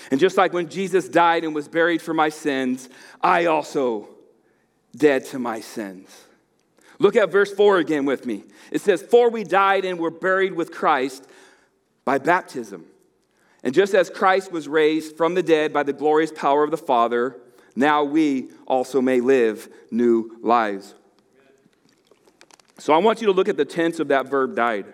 And 0.10 0.20
just 0.20 0.38
like 0.38 0.54
when 0.54 0.70
Jesus 0.70 1.08
died 1.08 1.44
and 1.44 1.54
was 1.54 1.68
buried 1.68 2.02
for 2.02 2.14
my 2.14 2.30
sins, 2.30 2.90
I 3.22 3.46
also 3.46 4.10
dead 4.96 5.26
to 5.26 5.40
my 5.40 5.60
sins. 5.60 6.10
Look 7.00 7.16
at 7.16 7.32
verse 7.32 7.54
4 7.54 7.78
again 7.80 8.06
with 8.06 8.26
me. 8.26 8.44
It 8.72 8.82
says, 8.82 9.02
For 9.02 9.30
we 9.30 9.44
died 9.44 9.86
and 9.86 10.00
were 10.00 10.12
buried 10.12 10.54
with 10.54 10.72
Christ 10.72 11.28
by 12.06 12.18
baptism. 12.18 12.86
And 13.64 13.74
just 13.74 13.94
as 13.94 14.10
Christ 14.10 14.52
was 14.52 14.68
raised 14.68 15.18
from 15.18 15.34
the 15.34 15.44
dead 15.44 15.72
by 15.72 15.84
the 15.84 15.94
glorious 15.94 16.32
power 16.32 16.64
of 16.64 16.72
the 16.72 16.78
Father, 16.78 17.38
now 17.76 18.04
we 18.04 18.50
also 18.68 19.02
may 19.02 19.22
live 19.22 19.70
new 19.92 20.38
lives. 20.42 20.96
So 22.78 22.94
I 22.94 22.98
want 22.98 23.22
you 23.22 23.28
to 23.28 23.34
look 23.34 23.48
at 23.48 23.58
the 23.58 23.66
tense 23.66 24.00
of 24.00 24.08
that 24.08 24.28
verb 24.28 24.56
died. 24.56 24.86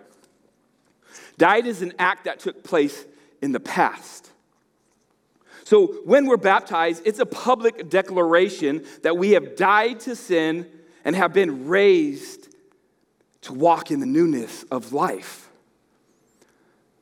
Died 1.38 1.68
is 1.68 1.82
an 1.82 1.94
act 2.00 2.26
that 2.26 2.40
took 2.40 2.64
place 2.64 3.06
in 3.42 3.52
the 3.52 3.60
past. 3.60 4.32
So 5.64 5.88
when 6.06 6.28
we're 6.28 6.38
baptized, 6.38 7.04
it's 7.06 7.20
a 7.20 7.26
public 7.26 7.90
declaration 7.90 8.86
that 9.04 9.18
we 9.18 9.32
have 9.32 9.56
died 9.56 10.00
to 10.02 10.16
sin 10.16 10.66
and 11.04 11.16
have 11.16 11.34
been 11.34 11.68
raised 11.68 12.48
to 13.42 13.54
walk 13.54 13.92
in 13.92 14.00
the 14.00 14.06
newness 14.06 14.64
of 14.72 14.94
life. 14.94 15.50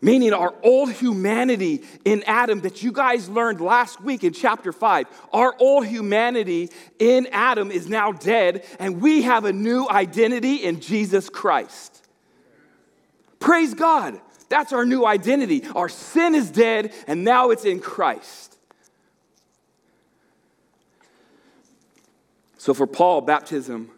Meaning, 0.02 0.34
our 0.34 0.54
old 0.62 0.92
humanity 0.92 1.84
in 2.04 2.24
Adam 2.28 2.62
that 2.62 2.84
you 2.84 2.92
guys 2.92 3.30
learned 3.30 3.62
last 3.62 4.02
week 4.02 4.24
in 4.24 4.34
chapter 4.34 4.72
5, 4.72 5.08
our 5.34 5.56
old 5.60 5.88
humanity 5.88 6.70
in 7.00 7.28
Adam 7.32 7.72
is 7.72 7.88
now 7.88 8.12
dead, 8.12 8.66
and 8.78 9.02
we 9.02 9.24
have 9.24 9.46
a 9.46 9.54
new 9.54 9.88
identity 9.90 10.58
in 10.58 10.80
Jesus 10.80 11.30
Christ. 11.30 12.06
Praise 13.40 13.74
God. 13.74 14.20
That's 14.50 14.74
our 14.74 14.86
new 14.86 15.06
identity. 15.06 15.64
Our 15.76 15.90
sin 15.90 16.36
is 16.36 16.52
dead, 16.52 16.94
and 17.08 17.24
now 17.24 17.50
it's 17.50 17.66
in 17.66 17.80
Christ. 17.80 18.58
So, 22.58 22.74
for 22.74 22.88
Paul, 22.88 23.22
baptism 23.22 23.92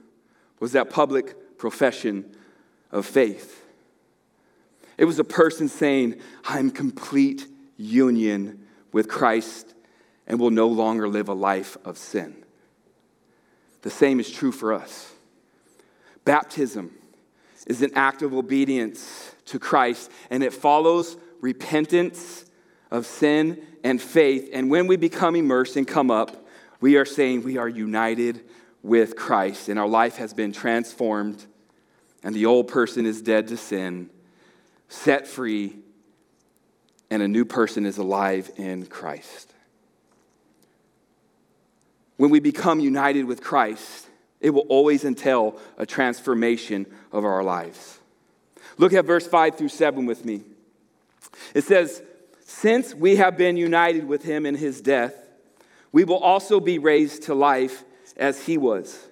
was 0.59 0.73
that 0.73 0.89
public 0.89 1.57
profession 1.57 2.35
of 2.91 3.05
faith. 3.05 3.63
It 4.97 5.05
was 5.05 5.19
a 5.19 5.23
person 5.23 5.69
saying, 5.69 6.19
I'm 6.43 6.71
complete 6.71 7.47
union 7.77 8.65
with 8.91 9.07
Christ 9.07 9.73
and 10.25 10.39
will 10.39 10.51
no 10.51 10.67
longer 10.67 11.07
live 11.07 11.29
a 11.29 11.33
life 11.33 11.77
of 11.85 11.97
sin. 11.97 12.43
The 13.83 13.89
same 13.89 14.19
is 14.19 14.29
true 14.29 14.51
for 14.51 14.73
us. 14.73 15.13
Baptism 16.25 16.96
is 17.67 17.83
an 17.83 17.91
act 17.93 18.23
of 18.23 18.33
obedience 18.33 19.35
to 19.45 19.59
Christ, 19.59 20.11
and 20.31 20.41
it 20.41 20.53
follows 20.53 21.15
repentance 21.39 22.45
of 22.89 23.05
sin 23.05 23.61
and 23.83 24.01
faith. 24.01 24.49
And 24.51 24.71
when 24.71 24.87
we 24.87 24.95
become 24.95 25.35
immersed 25.35 25.75
and 25.75 25.87
come 25.87 26.09
up, 26.09 26.47
we 26.81 26.97
are 26.97 27.05
saying 27.05 27.43
we 27.43 27.57
are 27.57 27.69
united 27.69 28.43
with 28.81 29.15
Christ, 29.15 29.69
and 29.69 29.77
our 29.77 29.87
life 29.87 30.15
has 30.17 30.33
been 30.33 30.51
transformed, 30.51 31.45
and 32.23 32.33
the 32.33 32.47
old 32.47 32.67
person 32.67 33.05
is 33.05 33.21
dead 33.21 33.49
to 33.49 33.57
sin 33.57 34.09
set 34.89 35.27
free, 35.27 35.75
and 37.09 37.21
a 37.21 37.27
new 37.27 37.45
person 37.45 37.85
is 37.85 37.97
alive 37.97 38.49
in 38.57 38.85
Christ. 38.85 39.53
When 42.17 42.29
we 42.29 42.39
become 42.39 42.79
united 42.79 43.25
with 43.25 43.43
Christ, 43.43 44.06
it 44.39 44.51
will 44.51 44.65
always 44.69 45.03
entail 45.03 45.59
a 45.77 45.85
transformation 45.85 46.85
of 47.11 47.25
our 47.25 47.43
lives. 47.43 47.99
Look 48.77 48.93
at 48.93 49.05
verse 49.05 49.27
5 49.27 49.57
through 49.57 49.69
7 49.69 50.05
with 50.05 50.23
me. 50.25 50.43
It 51.53 51.63
says, 51.63 52.01
Since 52.45 52.93
we 52.93 53.15
have 53.15 53.37
been 53.37 53.57
united 53.57 54.07
with 54.07 54.23
him 54.23 54.45
in 54.45 54.55
his 54.55 54.81
death, 54.81 55.15
we 55.91 56.03
will 56.03 56.19
also 56.19 56.59
be 56.59 56.77
raised 56.77 57.23
to 57.23 57.33
life 57.33 57.83
as 58.15 58.45
he 58.45 58.57
was. 58.57 59.07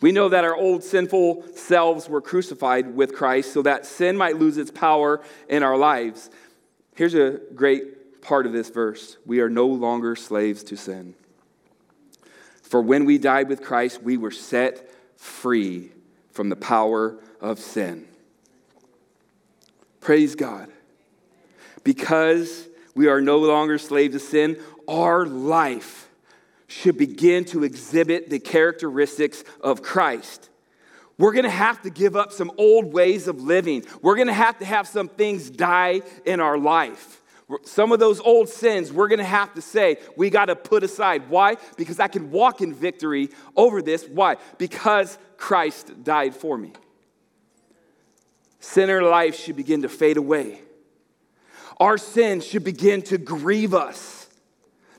We 0.00 0.12
know 0.12 0.28
that 0.28 0.44
our 0.44 0.54
old 0.54 0.84
sinful 0.84 1.44
selves 1.54 2.08
were 2.08 2.20
crucified 2.20 2.94
with 2.94 3.14
Christ 3.14 3.52
so 3.52 3.62
that 3.62 3.86
sin 3.86 4.16
might 4.16 4.36
lose 4.36 4.58
its 4.58 4.70
power 4.70 5.22
in 5.48 5.62
our 5.62 5.76
lives. 5.76 6.30
Here's 6.94 7.14
a 7.14 7.40
great 7.54 8.20
part 8.20 8.46
of 8.46 8.52
this 8.52 8.70
verse 8.70 9.16
we 9.24 9.40
are 9.40 9.48
no 9.48 9.66
longer 9.66 10.14
slaves 10.14 10.62
to 10.64 10.76
sin. 10.76 11.14
For 12.66 12.82
when 12.82 13.04
we 13.04 13.16
died 13.16 13.48
with 13.48 13.62
Christ, 13.62 14.02
we 14.02 14.16
were 14.16 14.32
set 14.32 14.90
free 15.16 15.92
from 16.32 16.48
the 16.48 16.56
power 16.56 17.16
of 17.40 17.60
sin. 17.60 18.08
Praise 20.00 20.34
God. 20.34 20.68
Because 21.84 22.68
we 22.96 23.06
are 23.06 23.20
no 23.20 23.38
longer 23.38 23.78
slaves 23.78 24.14
to 24.14 24.18
sin, 24.18 24.58
our 24.88 25.26
life 25.26 26.08
should 26.66 26.98
begin 26.98 27.44
to 27.46 27.62
exhibit 27.62 28.30
the 28.30 28.40
characteristics 28.40 29.44
of 29.60 29.82
Christ. 29.82 30.50
We're 31.18 31.32
gonna 31.32 31.48
have 31.48 31.82
to 31.82 31.90
give 31.90 32.16
up 32.16 32.32
some 32.32 32.50
old 32.58 32.92
ways 32.92 33.28
of 33.28 33.40
living. 33.40 33.84
We're 34.02 34.16
gonna 34.16 34.32
have 34.32 34.58
to 34.58 34.64
have 34.64 34.88
some 34.88 35.08
things 35.08 35.50
die 35.50 36.02
in 36.24 36.40
our 36.40 36.58
life. 36.58 37.22
Some 37.62 37.92
of 37.92 38.00
those 38.00 38.20
old 38.20 38.48
sins, 38.48 38.92
we're 38.92 39.08
gonna 39.08 39.22
have 39.22 39.54
to 39.54 39.62
say, 39.62 39.98
we 40.16 40.30
gotta 40.30 40.56
put 40.56 40.82
aside. 40.82 41.30
Why? 41.30 41.56
Because 41.76 42.00
I 42.00 42.08
can 42.08 42.30
walk 42.30 42.60
in 42.60 42.74
victory 42.74 43.30
over 43.56 43.82
this. 43.82 44.04
Why? 44.08 44.36
Because 44.58 45.16
Christ 45.36 46.02
died 46.02 46.34
for 46.34 46.58
me. 46.58 46.72
Sinner 48.58 49.00
life 49.02 49.38
should 49.38 49.54
begin 49.54 49.82
to 49.82 49.88
fade 49.88 50.16
away. 50.16 50.60
Our 51.78 51.98
sins 51.98 52.44
should 52.44 52.64
begin 52.64 53.02
to 53.02 53.18
grieve 53.18 53.74
us. 53.74 54.28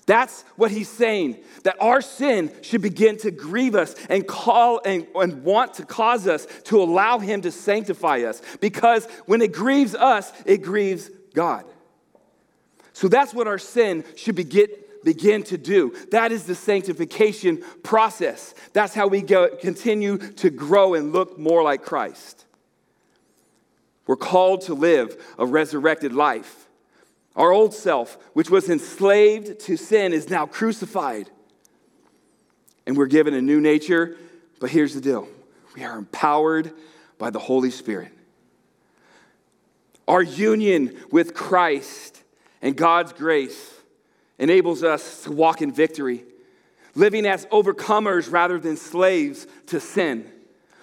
That's 0.05 0.43
what 0.55 0.71
he's 0.71 0.87
saying, 0.87 1.43
that 1.63 1.75
our 1.81 1.99
sin 1.99 2.49
should 2.61 2.81
begin 2.81 3.17
to 3.17 3.31
grieve 3.31 3.75
us 3.75 3.93
and 4.09 4.25
call 4.25 4.79
and, 4.85 5.05
and 5.15 5.43
want 5.43 5.73
to 5.75 5.85
cause 5.85 6.27
us 6.27 6.47
to 6.65 6.81
allow 6.81 7.19
him 7.19 7.41
to 7.41 7.51
sanctify 7.51 8.21
us. 8.21 8.41
Because 8.61 9.05
when 9.25 9.41
it 9.41 9.51
grieves 9.51 9.95
us, 9.95 10.31
it 10.45 10.59
grieves 10.59 11.09
God. 11.33 11.65
So 12.97 13.07
that's 13.07 13.31
what 13.31 13.45
our 13.45 13.59
sin 13.59 14.03
should 14.15 14.33
begin, 14.33 15.43
to 15.43 15.57
do. 15.59 15.93
That 16.09 16.31
is 16.31 16.45
the 16.45 16.55
sanctification 16.55 17.61
process. 17.83 18.55
That's 18.73 18.95
how 18.95 19.05
we 19.05 19.21
go, 19.21 19.55
continue 19.55 20.17
to 20.17 20.49
grow 20.49 20.95
and 20.95 21.13
look 21.13 21.37
more 21.37 21.61
like 21.61 21.83
Christ. 21.83 22.45
We're 24.07 24.15
called 24.15 24.61
to 24.61 24.73
live 24.73 25.15
a 25.37 25.45
resurrected 25.45 26.11
life. 26.11 26.67
Our 27.35 27.51
old 27.51 27.75
self, 27.75 28.17
which 28.33 28.49
was 28.49 28.67
enslaved 28.67 29.59
to 29.59 29.77
sin, 29.77 30.11
is 30.11 30.31
now 30.31 30.47
crucified. 30.47 31.29
And 32.87 32.97
we're 32.97 33.05
given 33.05 33.35
a 33.35 33.41
new 33.43 33.61
nature. 33.61 34.17
But 34.59 34.71
here's 34.71 34.95
the 34.95 35.01
deal 35.01 35.27
we 35.75 35.83
are 35.83 35.99
empowered 35.99 36.71
by 37.19 37.29
the 37.29 37.37
Holy 37.37 37.69
Spirit. 37.69 38.11
Our 40.07 40.23
union 40.23 40.97
with 41.11 41.35
Christ 41.35 42.23
And 42.67 42.75
God's 42.75 43.13
grace 43.13 43.73
enables 44.37 44.83
us 44.83 45.23
to 45.23 45.31
walk 45.31 45.61
in 45.61 45.71
victory, 45.71 46.25
living 46.95 47.25
as 47.25 47.45
overcomers 47.45 48.29
rather 48.29 48.59
than 48.59 48.75
slaves 48.75 49.47
to 49.67 49.79
sin. 49.79 50.29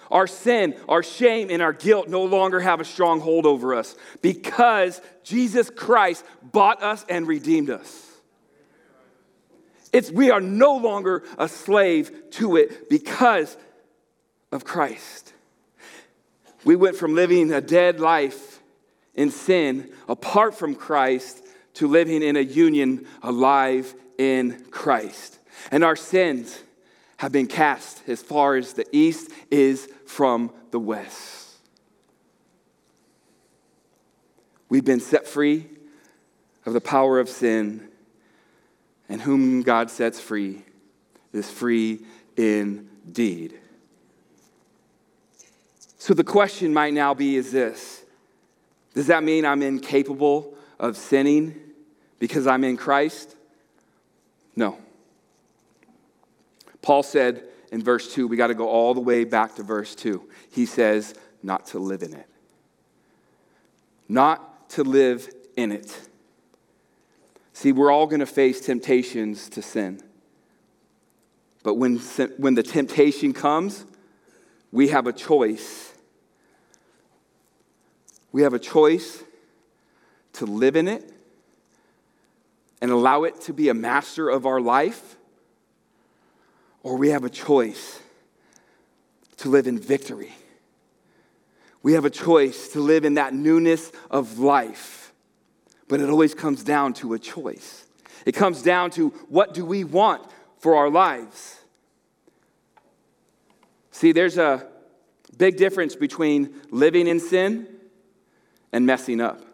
Our 0.09 0.25
sin, 0.25 0.75
our 0.89 1.03
shame, 1.03 1.51
and 1.51 1.61
our 1.61 1.73
guilt 1.73 2.07
no 2.07 2.23
longer 2.23 2.59
have 2.59 2.81
a 2.81 2.85
strong 2.85 3.19
hold 3.19 3.45
over 3.45 3.75
us 3.75 3.95
because 4.23 4.99
Jesus 5.23 5.69
Christ 5.69 6.25
bought 6.41 6.81
us 6.81 7.05
and 7.07 7.27
redeemed 7.27 7.69
us. 7.69 8.07
It's, 9.93 10.09
we 10.09 10.31
are 10.31 10.41
no 10.41 10.77
longer 10.77 11.21
a 11.37 11.47
slave 11.47 12.31
to 12.31 12.55
it 12.55 12.89
because 12.89 13.55
of 14.51 14.65
Christ. 14.65 15.33
We 16.63 16.75
went 16.75 16.95
from 16.95 17.13
living 17.13 17.53
a 17.53 17.61
dead 17.61 17.99
life 17.99 18.59
in 19.13 19.29
sin 19.29 19.93
apart 20.09 20.55
from 20.55 20.73
Christ 20.73 21.43
to 21.75 21.87
living 21.87 22.23
in 22.23 22.35
a 22.35 22.41
union 22.41 23.05
alive 23.21 23.93
in 24.17 24.65
Christ. 24.71 25.39
And 25.71 25.83
our 25.83 25.95
sins 25.95 26.59
have 27.17 27.31
been 27.31 27.47
cast 27.47 28.01
as 28.07 28.21
far 28.21 28.55
as 28.55 28.73
the 28.73 28.85
east 28.91 29.31
is 29.51 29.89
from 30.05 30.51
the 30.71 30.79
west. 30.79 31.53
We've 34.69 34.83
been 34.83 34.99
set 34.99 35.27
free 35.27 35.67
of 36.65 36.73
the 36.73 36.81
power 36.81 37.19
of 37.19 37.29
sin, 37.29 37.89
and 39.07 39.21
whom 39.21 39.61
God 39.61 39.91
sets 39.91 40.19
free 40.19 40.63
is 41.31 41.49
free 41.49 41.99
indeed. 42.35 43.59
So 45.99 46.13
the 46.13 46.23
question 46.23 46.73
might 46.73 46.93
now 46.93 47.13
be 47.13 47.35
is 47.35 47.51
this 47.51 48.03
Does 48.93 49.07
that 49.07 49.23
mean 49.23 49.45
I'm 49.45 49.61
incapable 49.61 50.54
of 50.79 50.97
sinning 50.97 51.59
because 52.19 52.47
I'm 52.47 52.63
in 52.63 52.77
Christ? 52.77 53.35
No. 54.55 54.77
Paul 56.81 57.03
said 57.03 57.43
in 57.71 57.83
verse 57.83 58.13
2, 58.13 58.27
we 58.27 58.37
got 58.37 58.47
to 58.47 58.53
go 58.53 58.67
all 58.67 58.93
the 58.93 59.01
way 59.01 59.23
back 59.23 59.55
to 59.55 59.63
verse 59.63 59.95
2. 59.95 60.21
He 60.51 60.65
says, 60.65 61.13
not 61.43 61.67
to 61.67 61.79
live 61.79 62.03
in 62.03 62.13
it. 62.13 62.27
Not 64.07 64.69
to 64.71 64.83
live 64.83 65.29
in 65.55 65.71
it. 65.71 65.97
See, 67.53 67.71
we're 67.71 67.91
all 67.91 68.07
going 68.07 68.19
to 68.19 68.25
face 68.25 68.61
temptations 68.61 69.49
to 69.49 69.61
sin. 69.61 70.01
But 71.63 71.75
when, 71.75 71.97
when 72.37 72.53
the 72.53 72.63
temptation 72.63 73.33
comes, 73.33 73.85
we 74.71 74.89
have 74.89 75.07
a 75.07 75.13
choice. 75.13 75.93
We 78.31 78.43
have 78.43 78.53
a 78.53 78.59
choice 78.59 79.23
to 80.37 80.45
live 80.45 80.75
in 80.75 80.87
it 80.87 81.11
and 82.81 82.91
allow 82.91 83.23
it 83.23 83.41
to 83.41 83.53
be 83.53 83.69
a 83.69 83.73
master 83.73 84.29
of 84.29 84.45
our 84.45 84.61
life 84.61 85.15
or 86.83 86.97
we 86.97 87.09
have 87.09 87.23
a 87.23 87.29
choice 87.29 87.99
to 89.37 89.49
live 89.49 89.65
in 89.65 89.79
victory. 89.79 90.33
We 91.81 91.93
have 91.93 92.05
a 92.05 92.09
choice 92.09 92.69
to 92.69 92.79
live 92.79 93.05
in 93.05 93.15
that 93.15 93.33
newness 93.33 93.91
of 94.09 94.39
life. 94.39 95.13
But 95.87 95.99
it 95.99 96.09
always 96.09 96.33
comes 96.33 96.63
down 96.63 96.93
to 96.95 97.13
a 97.13 97.19
choice. 97.19 97.85
It 98.25 98.33
comes 98.33 98.61
down 98.63 98.89
to 98.91 99.09
what 99.29 99.53
do 99.53 99.65
we 99.65 99.83
want 99.83 100.23
for 100.57 100.75
our 100.75 100.89
lives? 100.89 101.59
See, 103.91 104.11
there's 104.11 104.37
a 104.39 104.67
big 105.37 105.57
difference 105.57 105.95
between 105.95 106.53
living 106.71 107.07
in 107.07 107.19
sin 107.19 107.67
and 108.71 108.85
messing 108.85 109.21
up. 109.21 109.44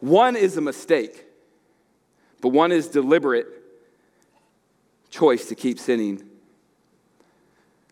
One 0.00 0.36
is 0.36 0.56
a 0.56 0.60
mistake, 0.60 1.24
but 2.40 2.50
one 2.50 2.72
is 2.72 2.88
deliberate 2.88 3.46
choice 5.10 5.46
to 5.46 5.54
keep 5.54 5.78
sinning. 5.78 6.22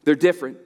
They're 0.05 0.15
different. 0.15 0.59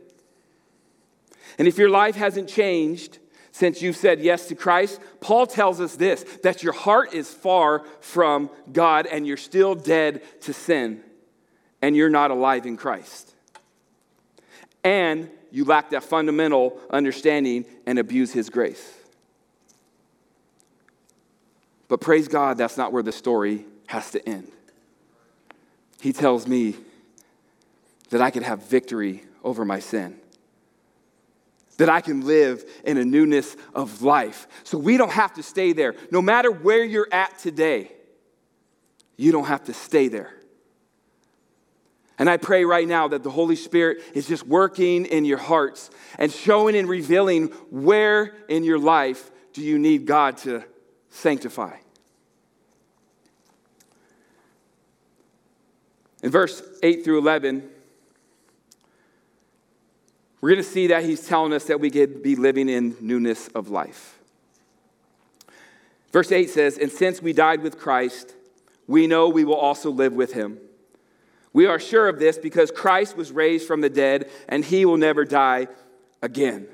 And 1.58 1.66
if 1.66 1.78
your 1.78 1.90
life 1.90 2.16
hasn't 2.16 2.48
changed 2.48 3.18
since 3.52 3.82
you've 3.82 3.96
said 3.96 4.20
yes 4.20 4.48
to 4.48 4.54
Christ, 4.54 5.00
Paul 5.20 5.46
tells 5.46 5.80
us 5.80 5.96
this 5.96 6.24
that 6.42 6.62
your 6.62 6.72
heart 6.72 7.14
is 7.14 7.32
far 7.32 7.84
from 8.00 8.50
God 8.72 9.06
and 9.06 9.26
you're 9.26 9.36
still 9.36 9.74
dead 9.74 10.22
to 10.42 10.52
sin 10.52 11.02
and 11.82 11.96
you're 11.96 12.10
not 12.10 12.30
alive 12.30 12.66
in 12.66 12.76
Christ. 12.76 13.34
And 14.84 15.30
you 15.50 15.64
lack 15.64 15.90
that 15.90 16.04
fundamental 16.04 16.78
understanding 16.90 17.64
and 17.86 17.98
abuse 17.98 18.32
his 18.32 18.50
grace. 18.50 18.99
But 21.90 22.00
praise 22.00 22.28
God, 22.28 22.56
that's 22.56 22.76
not 22.76 22.92
where 22.92 23.02
the 23.02 23.10
story 23.10 23.66
has 23.88 24.12
to 24.12 24.26
end. 24.26 24.52
He 26.00 26.12
tells 26.12 26.46
me 26.46 26.76
that 28.10 28.20
I 28.20 28.30
can 28.30 28.44
have 28.44 28.62
victory 28.62 29.24
over 29.42 29.64
my 29.64 29.80
sin, 29.80 30.16
that 31.78 31.88
I 31.88 32.00
can 32.00 32.24
live 32.24 32.64
in 32.84 32.96
a 32.96 33.04
newness 33.04 33.56
of 33.74 34.02
life. 34.02 34.46
So 34.62 34.78
we 34.78 34.98
don't 34.98 35.10
have 35.10 35.34
to 35.34 35.42
stay 35.42 35.72
there. 35.72 35.96
No 36.12 36.22
matter 36.22 36.52
where 36.52 36.84
you're 36.84 37.08
at 37.10 37.40
today, 37.40 37.90
you 39.16 39.32
don't 39.32 39.46
have 39.46 39.64
to 39.64 39.74
stay 39.74 40.06
there. 40.06 40.32
And 42.20 42.30
I 42.30 42.36
pray 42.36 42.64
right 42.64 42.86
now 42.86 43.08
that 43.08 43.24
the 43.24 43.30
Holy 43.30 43.56
Spirit 43.56 44.00
is 44.14 44.28
just 44.28 44.46
working 44.46 45.06
in 45.06 45.24
your 45.24 45.38
hearts 45.38 45.90
and 46.20 46.30
showing 46.30 46.76
and 46.76 46.88
revealing 46.88 47.48
where 47.70 48.36
in 48.48 48.62
your 48.62 48.78
life 48.78 49.32
do 49.54 49.62
you 49.62 49.76
need 49.76 50.06
God 50.06 50.36
to 50.38 50.62
sanctify. 51.10 51.76
In 56.22 56.30
verse 56.30 56.62
8 56.82 57.04
through 57.04 57.18
11, 57.18 57.68
we're 60.40 60.50
going 60.50 60.62
to 60.62 60.68
see 60.68 60.86
that 60.88 61.04
he's 61.04 61.26
telling 61.26 61.52
us 61.52 61.64
that 61.64 61.80
we 61.80 61.90
could 61.90 62.22
be 62.22 62.36
living 62.36 62.68
in 62.68 62.96
newness 63.00 63.48
of 63.48 63.68
life. 63.68 64.18
Verse 66.12 66.32
8 66.32 66.50
says, 66.50 66.78
And 66.78 66.90
since 66.90 67.22
we 67.22 67.32
died 67.32 67.62
with 67.62 67.78
Christ, 67.78 68.34
we 68.86 69.06
know 69.06 69.28
we 69.28 69.44
will 69.44 69.54
also 69.54 69.90
live 69.90 70.14
with 70.14 70.32
him. 70.32 70.58
We 71.52 71.66
are 71.66 71.78
sure 71.78 72.08
of 72.08 72.18
this 72.18 72.38
because 72.38 72.70
Christ 72.70 73.16
was 73.16 73.32
raised 73.32 73.66
from 73.66 73.80
the 73.80 73.90
dead, 73.90 74.30
and 74.48 74.64
he 74.64 74.84
will 74.84 74.96
never 74.96 75.24
die 75.24 75.68
again. 76.22 76.68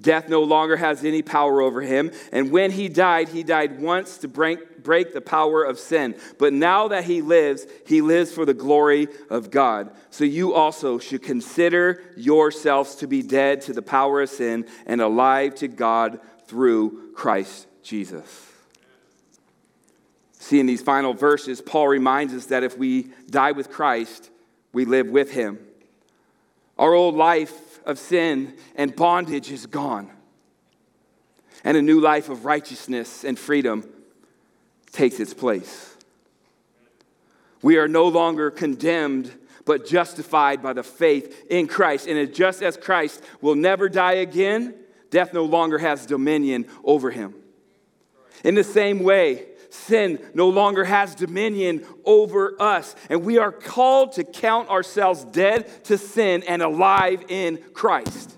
Death 0.00 0.28
no 0.28 0.42
longer 0.42 0.76
has 0.76 1.04
any 1.04 1.22
power 1.22 1.60
over 1.60 1.80
him. 1.80 2.10
And 2.32 2.50
when 2.50 2.70
he 2.70 2.88
died, 2.88 3.28
he 3.28 3.42
died 3.42 3.80
once 3.80 4.18
to 4.18 4.28
break, 4.28 4.82
break 4.82 5.12
the 5.12 5.20
power 5.20 5.64
of 5.64 5.78
sin. 5.78 6.14
But 6.38 6.52
now 6.52 6.88
that 6.88 7.04
he 7.04 7.22
lives, 7.22 7.66
he 7.86 8.00
lives 8.00 8.32
for 8.32 8.44
the 8.44 8.54
glory 8.54 9.08
of 9.30 9.50
God. 9.50 9.90
So 10.10 10.24
you 10.24 10.54
also 10.54 10.98
should 10.98 11.22
consider 11.22 12.02
yourselves 12.16 12.96
to 12.96 13.06
be 13.06 13.22
dead 13.22 13.62
to 13.62 13.72
the 13.72 13.82
power 13.82 14.22
of 14.22 14.30
sin 14.30 14.66
and 14.86 15.00
alive 15.00 15.54
to 15.56 15.68
God 15.68 16.20
through 16.46 17.12
Christ 17.14 17.66
Jesus. 17.82 18.52
See, 20.38 20.60
in 20.60 20.66
these 20.66 20.82
final 20.82 21.12
verses, 21.12 21.60
Paul 21.60 21.88
reminds 21.88 22.32
us 22.32 22.46
that 22.46 22.62
if 22.62 22.78
we 22.78 23.08
die 23.28 23.52
with 23.52 23.70
Christ, 23.70 24.30
we 24.72 24.84
live 24.84 25.08
with 25.08 25.32
him. 25.32 25.58
Our 26.78 26.94
old 26.94 27.16
life 27.16 27.50
of 27.86 27.98
sin 27.98 28.54
and 28.74 28.94
bondage 28.94 29.50
is 29.50 29.64
gone. 29.66 30.10
And 31.64 31.76
a 31.76 31.82
new 31.82 32.00
life 32.00 32.28
of 32.28 32.44
righteousness 32.44 33.24
and 33.24 33.38
freedom 33.38 33.88
takes 34.92 35.18
its 35.18 35.32
place. 35.32 35.96
We 37.62 37.78
are 37.78 37.88
no 37.88 38.06
longer 38.08 38.50
condemned, 38.50 39.32
but 39.64 39.86
justified 39.86 40.62
by 40.62 40.74
the 40.74 40.82
faith 40.82 41.46
in 41.50 41.66
Christ. 41.66 42.06
And 42.06 42.32
just 42.34 42.62
as 42.62 42.76
Christ 42.76 43.22
will 43.40 43.54
never 43.54 43.88
die 43.88 44.14
again, 44.14 44.74
death 45.10 45.32
no 45.32 45.44
longer 45.44 45.78
has 45.78 46.06
dominion 46.06 46.66
over 46.84 47.10
him. 47.10 47.34
In 48.44 48.54
the 48.54 48.64
same 48.64 49.02
way, 49.02 49.46
sin 49.70 50.18
no 50.34 50.48
longer 50.48 50.84
has 50.84 51.14
dominion 51.14 51.84
over 52.04 52.60
us. 52.60 52.94
And 53.10 53.24
we 53.24 53.38
are 53.38 53.52
called 53.52 54.12
to 54.12 54.24
count 54.24 54.68
ourselves 54.68 55.24
dead 55.24 55.84
to 55.84 55.98
sin 55.98 56.42
and 56.46 56.62
alive 56.62 57.24
in 57.28 57.58
Christ. 57.72 58.36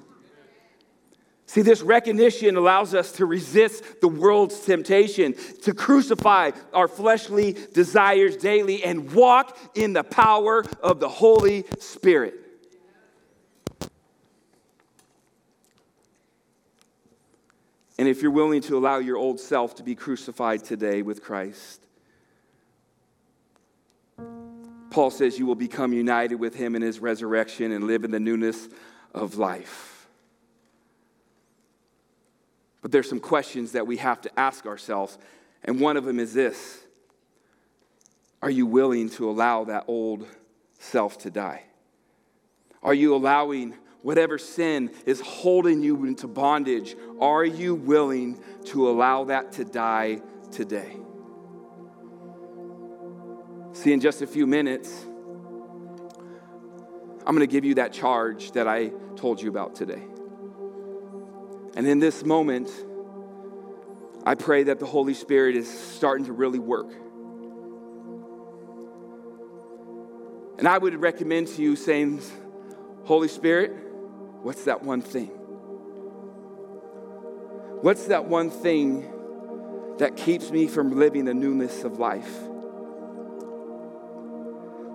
See, 1.46 1.62
this 1.62 1.80
recognition 1.80 2.56
allows 2.56 2.94
us 2.94 3.12
to 3.12 3.24
resist 3.24 4.02
the 4.02 4.08
world's 4.08 4.60
temptation, 4.60 5.34
to 5.62 5.72
crucify 5.72 6.50
our 6.74 6.88
fleshly 6.88 7.56
desires 7.72 8.36
daily, 8.36 8.84
and 8.84 9.12
walk 9.12 9.56
in 9.74 9.94
the 9.94 10.04
power 10.04 10.62
of 10.82 11.00
the 11.00 11.08
Holy 11.08 11.64
Spirit. 11.78 12.47
And 17.98 18.06
if 18.06 18.22
you're 18.22 18.30
willing 18.30 18.61
to 18.62 18.78
allow 18.78 18.98
your 18.98 19.16
old 19.16 19.40
self 19.40 19.74
to 19.76 19.82
be 19.82 19.96
crucified 19.96 20.64
today 20.64 21.02
with 21.02 21.22
Christ, 21.22 21.84
Paul 24.90 25.11
says 25.11 25.38
you 25.38 25.46
will 25.46 25.56
become 25.56 25.92
united 25.92 26.37
with 26.37 26.54
him 26.54 26.74
in 26.74 26.82
his 26.82 27.00
resurrection 27.00 27.72
and 27.72 27.87
live 27.87 28.04
in 28.04 28.11
the 28.11 28.20
newness 28.20 28.68
of 29.14 29.37
life. 29.37 30.08
But 32.80 32.92
there's 32.92 33.08
some 33.08 33.20
questions 33.20 33.72
that 33.72 33.87
we 33.87 33.96
have 33.98 34.20
to 34.22 34.38
ask 34.38 34.66
ourselves 34.66 35.18
And 35.64 35.80
one 35.80 35.96
of 35.96 36.04
them 36.04 36.20
is 36.20 36.32
this 36.32 36.80
Are 38.40 38.50
you 38.50 38.66
willing 38.66 39.11
to 39.11 39.28
allow 39.28 39.64
that 39.64 39.84
old 39.88 40.26
self 40.78 41.18
to 41.18 41.30
die? 41.30 41.64
Are 42.82 42.94
you 42.94 43.14
allowing 43.14 43.74
whatever 44.02 44.38
sin 44.38 44.90
is 45.06 45.20
holding 45.20 45.82
you 45.82 46.04
into 46.04 46.28
bondage? 46.28 46.96
Are 47.20 47.44
you 47.44 47.74
willing 47.74 48.42
to 48.66 48.88
allow 48.88 49.24
that 49.24 49.52
to 49.52 49.64
die 49.64 50.20
today? 50.50 50.96
See, 53.72 53.92
in 53.92 54.00
just 54.00 54.22
a 54.22 54.26
few 54.26 54.46
minutes, 54.46 55.04
I'm 57.26 57.34
going 57.34 57.46
to 57.46 57.52
give 57.52 57.64
you 57.64 57.74
that 57.74 57.92
charge 57.92 58.52
that 58.52 58.66
I 58.66 58.90
told 59.16 59.40
you 59.40 59.48
about 59.48 59.74
today. 59.74 60.02
And 61.76 61.87
in 61.87 61.98
this 61.98 62.24
moment, 62.24 62.70
I 64.24 64.34
pray 64.34 64.64
that 64.64 64.78
the 64.78 64.87
Holy 64.87 65.14
Spirit 65.14 65.54
is 65.54 65.68
starting 65.68 66.26
to 66.26 66.32
really 66.32 66.58
work. 66.58 66.90
And 70.58 70.66
I 70.66 70.76
would 70.76 71.00
recommend 71.00 71.46
to 71.48 71.62
you 71.62 71.76
saying, 71.76 72.20
Holy 73.04 73.28
Spirit, 73.28 73.72
what's 74.42 74.64
that 74.64 74.83
one 74.83 75.03
thing? 75.03 75.31
What's 77.81 78.07
that 78.07 78.24
one 78.24 78.51
thing 78.51 79.09
that 79.98 80.16
keeps 80.16 80.51
me 80.51 80.66
from 80.66 80.98
living 80.98 81.24
the 81.24 81.35
newness 81.35 81.85
of 81.85 81.98
life? 81.98 82.33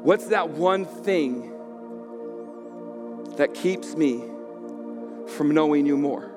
What's 0.03 0.27
that 0.27 0.49
one 0.49 0.85
thing 0.85 1.49
that 3.37 3.53
keeps 3.53 3.95
me 3.95 4.21
from 5.27 5.53
knowing 5.53 5.85
you 5.85 5.95
more? 5.97 6.27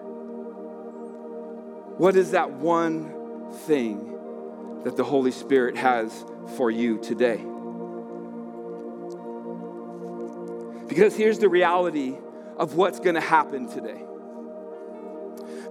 What 1.98 2.14
is 2.14 2.30
that 2.32 2.52
one 2.52 3.52
thing 3.66 4.82
that 4.84 4.96
the 4.96 5.04
Holy 5.04 5.32
Spirit 5.32 5.76
has 5.76 6.24
for 6.56 6.70
you 6.70 6.98
today? 6.98 7.44
Because 10.86 11.16
here's 11.16 11.40
the 11.40 11.48
reality 11.48 12.16
of 12.56 12.74
what's 12.74 13.00
going 13.00 13.14
to 13.14 13.20
happen 13.20 13.68
today. 13.68 14.02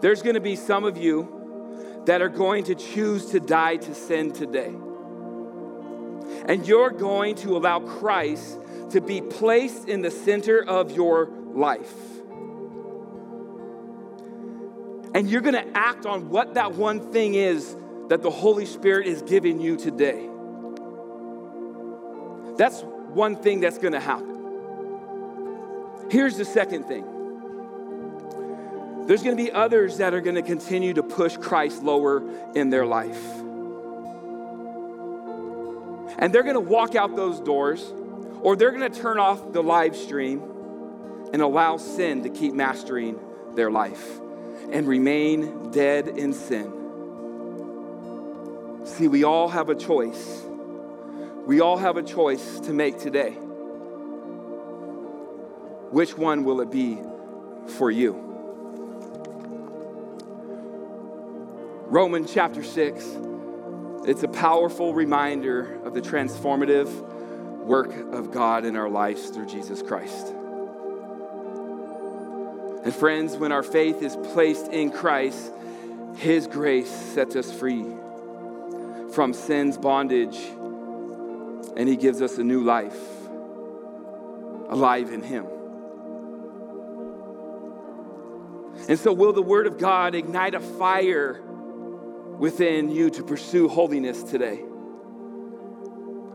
There's 0.02 0.22
going 0.22 0.36
to 0.36 0.42
be 0.42 0.56
some 0.56 0.84
of 0.84 0.98
you 0.98 2.04
that 2.06 2.22
are 2.22 2.30
going 2.30 2.66
to 2.66 2.76
choose 2.76 3.28
to 3.32 3.40
die 3.40 3.78
to 3.78 3.96
sin 3.96 4.32
today. 4.32 4.74
And 6.48 6.68
you're 6.68 6.92
going 6.92 7.36
to 7.36 7.58
allow 7.58 7.80
Christ 7.80 8.60
to 8.92 9.02
be 9.02 9.22
placed 9.22 9.88
in 9.88 10.02
the 10.02 10.12
center 10.12 10.64
of 10.64 10.92
your 10.92 11.30
life. 11.54 11.94
And 15.16 15.30
you're 15.30 15.42
going 15.42 15.56
to 15.56 15.78
act 15.78 16.06
on 16.06 16.30
what 16.30 16.56
that 16.56 16.74
one 16.74 17.12
thing 17.12 17.36
is 17.36 17.76
that 18.10 18.22
the 18.22 18.30
Holy 18.30 18.66
Spirit 18.66 19.08
is 19.08 19.22
giving 19.22 19.62
you 19.62 19.78
today. 19.78 20.30
That's 22.58 22.82
one 22.82 23.38
thing 23.38 23.62
that's 23.62 23.78
going 23.78 23.94
to 23.94 24.00
happen. 24.00 24.35
Here's 26.10 26.38
the 26.38 26.46
second 26.46 26.86
thing 26.86 27.06
there's 29.08 29.22
going 29.22 29.38
to 29.38 29.44
be 29.44 29.52
others 29.52 29.98
that 29.98 30.16
are 30.16 30.22
going 30.22 30.36
to 30.36 30.42
continue 30.42 30.94
to 30.94 31.04
push 31.04 31.38
Christ 31.38 31.84
lower 31.84 32.24
in 32.56 32.72
their 32.72 32.88
life. 32.88 33.24
And 36.18 36.34
they're 36.34 36.44
going 36.44 36.56
to 36.56 36.60
walk 36.60 36.96
out 36.96 37.16
those 37.16 37.40
doors, 37.40 37.94
or 38.42 38.56
they're 38.56 38.72
going 38.72 38.92
to 38.92 39.00
turn 39.00 39.20
off 39.20 39.54
the 39.54 39.62
live 39.62 39.96
stream 39.96 40.42
and 41.34 41.42
allow 41.42 41.78
sin 41.78 42.24
to 42.24 42.30
keep 42.30 42.54
mastering 42.54 43.20
their 43.54 43.70
life 43.70 44.20
and 44.72 44.88
remain 44.88 45.70
dead 45.72 46.08
in 46.08 46.34
sin. 46.34 46.72
See, 48.86 49.08
we 49.08 49.24
all 49.24 49.50
have 49.50 49.70
a 49.70 49.76
choice. 49.76 50.42
We 51.46 51.60
all 51.60 51.78
have 51.78 51.98
a 51.98 52.04
choice 52.04 52.60
to 52.62 52.74
make 52.74 52.98
today. 53.00 53.38
Which 55.96 56.18
one 56.18 56.44
will 56.44 56.60
it 56.60 56.70
be 56.70 57.00
for 57.78 57.90
you? 57.90 58.22
Romans 61.88 62.34
chapter 62.34 62.64
6, 62.64 63.06
it's 64.06 64.22
a 64.22 64.28
powerful 64.28 64.94
reminder 64.94 65.82
of 65.86 65.94
the 65.94 66.02
transformative 66.02 66.90
work 67.64 67.96
of 68.12 68.32
God 68.32 68.66
in 68.66 68.76
our 68.76 68.90
lives 68.90 69.30
through 69.30 69.46
Jesus 69.46 69.82
Christ. 69.82 70.34
And 72.84 72.94
friends, 72.94 73.38
when 73.38 73.54
our 73.54 73.64
faith 73.64 74.02
is 74.02 74.18
placed 74.34 74.68
in 74.74 74.92
Christ, 74.92 75.50
His 76.18 76.46
grace 76.46 76.92
sets 76.92 77.38
us 77.38 77.58
free 77.58 77.86
from 79.14 79.32
sin's 79.34 79.78
bondage, 79.78 80.36
and 81.78 81.88
He 81.88 81.96
gives 81.96 82.22
us 82.22 82.38
a 82.38 82.44
new 82.44 82.66
life, 82.66 83.00
alive 84.68 85.14
in 85.14 85.22
Him. 85.24 85.46
And 88.88 89.00
so, 89.00 89.12
will 89.14 89.34
the 89.34 89.42
Word 89.42 89.68
of 89.68 89.78
God 89.78 90.14
ignite 90.14 90.54
a 90.54 90.60
fire 90.60 91.42
within 92.38 92.90
you 92.90 93.10
to 93.12 93.24
pursue 93.24 93.68
holiness 93.68 94.22
today? 94.24 94.62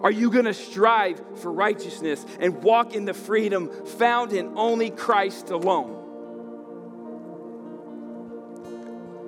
Are 0.03 0.11
you 0.11 0.31
going 0.31 0.47
to 0.47 0.55
strive 0.55 1.21
for 1.41 1.53
righteousness 1.53 2.25
and 2.41 2.63
walk 2.63 2.95
in 2.95 3.05
the 3.05 3.15
freedom 3.15 3.71
found 3.85 4.33
in 4.33 4.55
only 4.57 4.91
Christ 4.91 5.51
alone? 5.51 5.99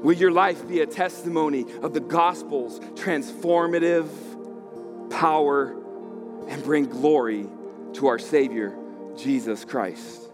Will 0.03 0.15
your 0.15 0.33
life 0.33 0.67
be 0.67 0.81
a 0.81 0.87
testimony 0.87 1.67
of 1.83 1.93
the 1.93 2.01
gospel's 2.01 2.81
transformative 2.81 4.09
power 5.11 5.77
and 6.49 6.65
bring 6.65 6.87
glory 6.87 7.47
to 7.93 8.09
our 8.09 8.19
Savior, 8.19 8.77
Jesus 9.17 9.65
Christ? 9.65 10.32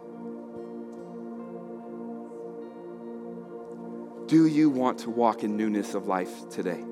Do 4.28 4.46
you 4.46 4.68
want 4.68 4.98
to 5.00 5.10
walk 5.10 5.42
in 5.42 5.56
newness 5.56 5.94
of 5.94 6.06
life 6.06 6.50
today? 6.50 6.84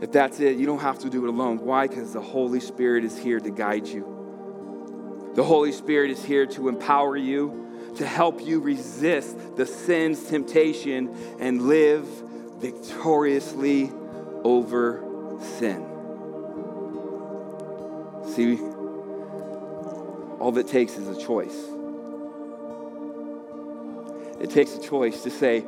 If 0.00 0.10
that's 0.10 0.40
it, 0.40 0.56
you 0.56 0.64
don't 0.64 0.78
have 0.78 1.00
to 1.00 1.10
do 1.10 1.26
it 1.26 1.28
alone. 1.28 1.58
Why? 1.58 1.86
Because 1.86 2.14
the 2.14 2.22
Holy 2.22 2.60
Spirit 2.60 3.04
is 3.04 3.18
here 3.18 3.38
to 3.38 3.50
guide 3.50 3.86
you. 3.86 5.32
The 5.34 5.44
Holy 5.44 5.72
Spirit 5.72 6.10
is 6.10 6.24
here 6.24 6.46
to 6.46 6.70
empower 6.70 7.14
you 7.14 7.92
to 7.96 8.06
help 8.06 8.40
you 8.40 8.60
resist 8.60 9.36
the 9.54 9.66
sin's 9.66 10.24
temptation 10.24 11.14
and 11.40 11.68
live 11.68 12.06
victoriously 12.56 13.92
over 14.44 15.04
sin. 15.58 15.86
See, 18.34 18.58
all 20.38 20.52
that 20.52 20.68
takes 20.68 20.96
is 20.96 21.06
a 21.06 21.20
choice. 21.20 21.79
It 24.40 24.50
takes 24.50 24.74
a 24.74 24.80
choice 24.80 25.22
to 25.22 25.30
say 25.30 25.64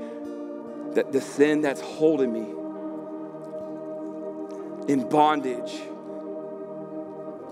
that 0.95 1.13
the 1.13 1.21
sin 1.21 1.61
that's 1.61 1.81
holding 1.81 2.33
me 2.33 2.63
in 4.93 5.09
bondage 5.09 5.81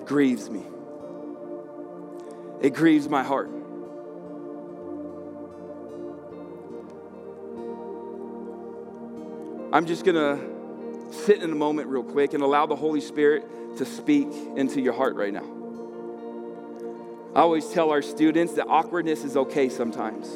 grieves 0.05 0.51
me. 0.51 0.65
It 2.61 2.75
grieves 2.75 3.09
my 3.09 3.23
heart. 3.23 3.51
I'm 9.73 9.87
just 9.87 10.05
going 10.05 10.17
to 10.17 11.15
sit 11.15 11.43
in 11.43 11.53
a 11.53 11.55
moment 11.55 11.89
real 11.89 12.03
quick 12.03 12.35
and 12.35 12.43
allow 12.43 12.67
the 12.67 12.77
Holy 12.77 13.01
Spirit 13.01 13.45
to 13.79 13.85
speak 13.85 14.29
into 14.57 14.81
your 14.81 14.93
heart 14.93 15.15
right 15.15 15.33
now. 15.33 15.45
I 17.35 17.41
always 17.43 17.69
tell 17.69 17.91
our 17.91 18.03
students 18.03 18.55
that 18.55 18.67
awkwardness 18.67 19.23
is 19.23 19.37
okay 19.37 19.69
sometimes. 19.69 20.29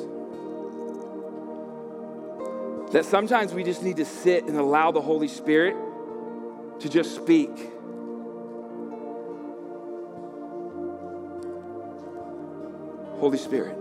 That 2.95 3.05
sometimes 3.05 3.53
we 3.53 3.65
just 3.65 3.83
need 3.83 3.97
to 3.97 4.05
sit 4.05 4.45
and 4.45 4.57
allow 4.57 4.93
the 4.93 5.01
Holy 5.01 5.27
Spirit 5.27 5.75
to 6.79 6.89
just 6.89 7.17
speak. 7.17 7.51
Holy 13.19 13.37
Spirit, 13.37 13.77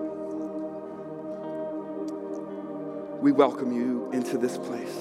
we 3.22 3.32
welcome 3.32 3.72
you 3.72 4.10
into 4.14 4.40
this 4.40 4.58
place. 4.58 4.98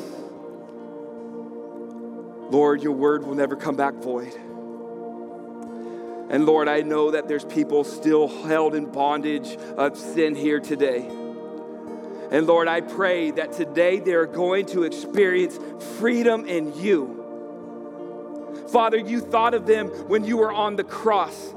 Lord, 2.51 2.83
your 2.83 2.93
word 2.93 3.25
will 3.25 3.35
never 3.35 3.57
come 3.57 3.77
back 3.77 3.95
void. 3.95 4.35
And 6.29 6.45
Lord, 6.45 6.69
I 6.69 6.83
know 6.83 7.13
that 7.13 7.29
there's 7.29 7.47
people 7.47 7.83
still 7.83 8.29
held 8.47 8.75
in 8.75 8.93
bondage 8.93 9.57
of 9.79 9.97
sin 9.97 10.35
here 10.35 10.61
today. 10.61 11.09
And 12.33 12.47
Lord, 12.47 12.67
I 12.67 12.81
pray 12.81 13.31
that 13.33 13.53
today 13.53 13.99
they're 14.01 14.25
going 14.25 14.65
to 14.67 14.85
experience 14.85 15.59
freedom 15.99 16.47
in 16.47 16.75
you. 16.81 17.19
Father, 18.71 18.97
you 18.97 19.21
thought 19.21 19.53
of 19.53 19.67
them 19.67 19.89
when 20.09 20.25
you 20.25 20.39
were 20.39 20.51
on 20.51 20.77
the 20.77 20.83
cross. 20.83 21.53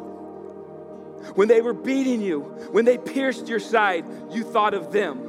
When 1.35 1.47
they 1.47 1.61
were 1.61 1.73
beating 1.73 2.21
you, 2.21 2.41
when 2.71 2.83
they 2.83 2.97
pierced 2.97 3.47
your 3.47 3.61
side, 3.61 4.05
you 4.31 4.43
thought 4.43 4.73
of 4.73 4.91
them. 4.91 5.21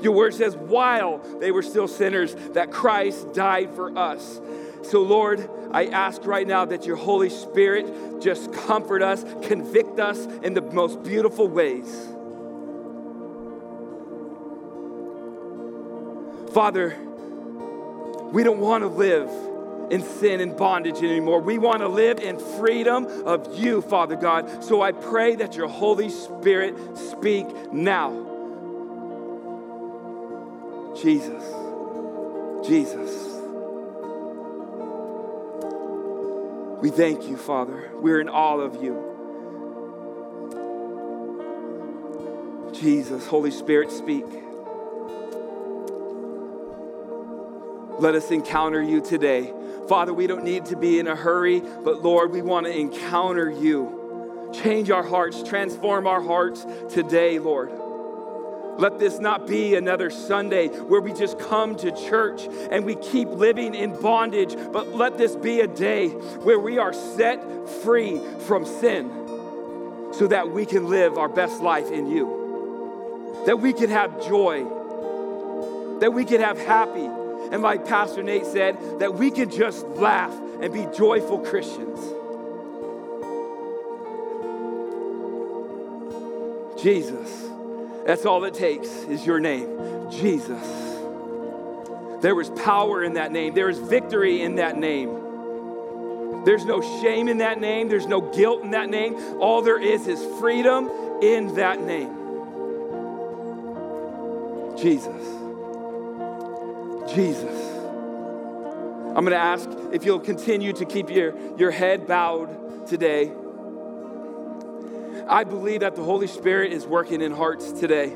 Your 0.00 0.12
word 0.12 0.32
says, 0.32 0.56
while 0.56 1.18
they 1.38 1.50
were 1.50 1.62
still 1.62 1.86
sinners, 1.86 2.34
that 2.54 2.70
Christ 2.70 3.34
died 3.34 3.74
for 3.74 3.96
us. 3.98 4.40
So, 4.82 5.02
Lord, 5.02 5.46
I 5.72 5.86
ask 5.88 6.24
right 6.24 6.46
now 6.46 6.64
that 6.64 6.86
your 6.86 6.96
Holy 6.96 7.28
Spirit 7.28 8.22
just 8.22 8.50
comfort 8.50 9.02
us, 9.02 9.26
convict 9.42 10.00
us 10.00 10.24
in 10.42 10.54
the 10.54 10.62
most 10.62 11.02
beautiful 11.02 11.48
ways. 11.48 12.08
Father, 16.52 16.96
we 18.32 18.42
don't 18.42 18.58
want 18.58 18.82
to 18.82 18.88
live 18.88 19.30
in 19.90 20.02
sin 20.02 20.40
and 20.40 20.56
bondage 20.56 20.98
anymore. 20.98 21.40
We 21.40 21.58
want 21.58 21.80
to 21.80 21.88
live 21.88 22.18
in 22.20 22.38
freedom 22.38 23.06
of 23.26 23.58
you, 23.58 23.82
Father 23.82 24.16
God. 24.16 24.64
So 24.64 24.82
I 24.82 24.92
pray 24.92 25.36
that 25.36 25.56
your 25.56 25.68
Holy 25.68 26.08
Spirit 26.08 26.76
speak 26.96 27.72
now. 27.72 28.26
Jesus, 31.00 31.44
Jesus. 32.66 33.28
We 36.80 36.90
thank 36.90 37.28
you, 37.28 37.36
Father. 37.36 37.90
We're 37.94 38.20
in 38.20 38.28
all 38.28 38.60
of 38.60 38.82
you. 38.82 39.06
Jesus, 42.72 43.26
Holy 43.26 43.50
Spirit, 43.50 43.90
speak. 43.90 44.24
Let 48.00 48.14
us 48.14 48.30
encounter 48.30 48.82
you 48.82 49.02
today. 49.02 49.52
Father, 49.86 50.14
we 50.14 50.26
don't 50.26 50.42
need 50.42 50.64
to 50.66 50.76
be 50.76 50.98
in 50.98 51.06
a 51.06 51.14
hurry, 51.14 51.60
but 51.60 52.02
Lord, 52.02 52.32
we 52.32 52.40
want 52.40 52.64
to 52.64 52.74
encounter 52.74 53.50
you. 53.50 54.50
Change 54.54 54.90
our 54.90 55.02
hearts, 55.02 55.42
transform 55.42 56.06
our 56.06 56.22
hearts 56.22 56.64
today, 56.88 57.38
Lord. 57.38 57.70
Let 58.78 58.98
this 58.98 59.18
not 59.18 59.46
be 59.46 59.74
another 59.74 60.08
Sunday 60.08 60.68
where 60.68 61.02
we 61.02 61.12
just 61.12 61.38
come 61.38 61.76
to 61.76 61.92
church 62.08 62.48
and 62.70 62.86
we 62.86 62.94
keep 62.94 63.28
living 63.28 63.74
in 63.74 63.92
bondage, 64.00 64.56
but 64.72 64.94
let 64.94 65.18
this 65.18 65.36
be 65.36 65.60
a 65.60 65.66
day 65.66 66.08
where 66.08 66.58
we 66.58 66.78
are 66.78 66.94
set 66.94 67.68
free 67.82 68.18
from 68.46 68.64
sin 68.64 69.10
so 70.14 70.26
that 70.26 70.50
we 70.50 70.64
can 70.64 70.88
live 70.88 71.18
our 71.18 71.28
best 71.28 71.60
life 71.60 71.90
in 71.90 72.06
you. 72.06 73.42
That 73.44 73.60
we 73.60 73.74
can 73.74 73.90
have 73.90 74.26
joy, 74.26 74.60
that 76.00 76.14
we 76.14 76.24
can 76.24 76.40
have 76.40 76.58
happy, 76.58 77.06
and 77.50 77.62
like 77.62 77.86
Pastor 77.86 78.22
Nate 78.22 78.46
said, 78.46 79.00
that 79.00 79.14
we 79.14 79.30
can 79.30 79.50
just 79.50 79.86
laugh 79.88 80.32
and 80.60 80.72
be 80.72 80.86
joyful 80.96 81.38
Christians. 81.38 81.98
Jesus. 86.80 87.48
That's 88.06 88.24
all 88.24 88.44
it 88.44 88.54
takes 88.54 88.88
is 88.88 89.26
your 89.26 89.40
name, 89.40 90.10
Jesus. 90.10 90.62
There 92.22 92.34
was 92.34 92.50
power 92.50 93.02
in 93.02 93.14
that 93.14 93.32
name, 93.32 93.54
there 93.54 93.68
is 93.68 93.78
victory 93.78 94.42
in 94.42 94.56
that 94.56 94.76
name. 94.76 96.44
There's 96.44 96.64
no 96.64 96.80
shame 97.02 97.28
in 97.28 97.38
that 97.38 97.60
name, 97.60 97.88
there's 97.88 98.06
no 98.06 98.20
guilt 98.20 98.62
in 98.62 98.70
that 98.70 98.88
name. 98.88 99.14
All 99.40 99.62
there 99.62 99.80
is 99.80 100.06
is 100.06 100.24
freedom 100.38 100.90
in 101.22 101.54
that 101.56 101.82
name. 101.82 102.16
Jesus. 104.76 105.39
Jesus. 107.14 107.70
I'm 109.08 109.24
going 109.24 109.30
to 109.30 109.36
ask 109.36 109.68
if 109.92 110.04
you'll 110.04 110.20
continue 110.20 110.72
to 110.72 110.84
keep 110.84 111.10
your, 111.10 111.34
your 111.56 111.70
head 111.70 112.06
bowed 112.06 112.86
today. 112.86 113.32
I 115.28 115.44
believe 115.44 115.80
that 115.80 115.96
the 115.96 116.02
Holy 116.02 116.26
Spirit 116.26 116.72
is 116.72 116.86
working 116.86 117.20
in 117.20 117.32
hearts 117.32 117.72
today. 117.72 118.14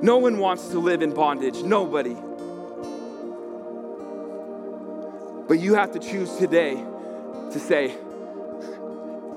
No 0.00 0.18
one 0.18 0.38
wants 0.38 0.68
to 0.68 0.78
live 0.78 1.02
in 1.02 1.12
bondage, 1.12 1.62
nobody. 1.62 2.16
But 5.46 5.60
you 5.60 5.74
have 5.74 5.92
to 5.92 5.98
choose 5.98 6.34
today 6.36 6.74
to 6.74 7.58
say, 7.58 7.94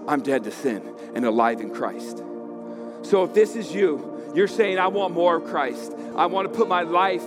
I'm 0.07 0.21
dead 0.21 0.43
to 0.45 0.51
sin 0.51 0.95
and 1.15 1.25
alive 1.25 1.61
in 1.61 1.73
Christ. 1.73 2.23
So 3.03 3.23
if 3.23 3.33
this 3.33 3.55
is 3.55 3.73
you, 3.73 4.31
you're 4.35 4.47
saying, 4.47 4.77
I 4.79 4.87
want 4.87 5.13
more 5.13 5.37
of 5.37 5.45
Christ. 5.45 5.93
I 6.15 6.27
want 6.27 6.51
to 6.51 6.57
put 6.57 6.67
my 6.67 6.83
life 6.83 7.23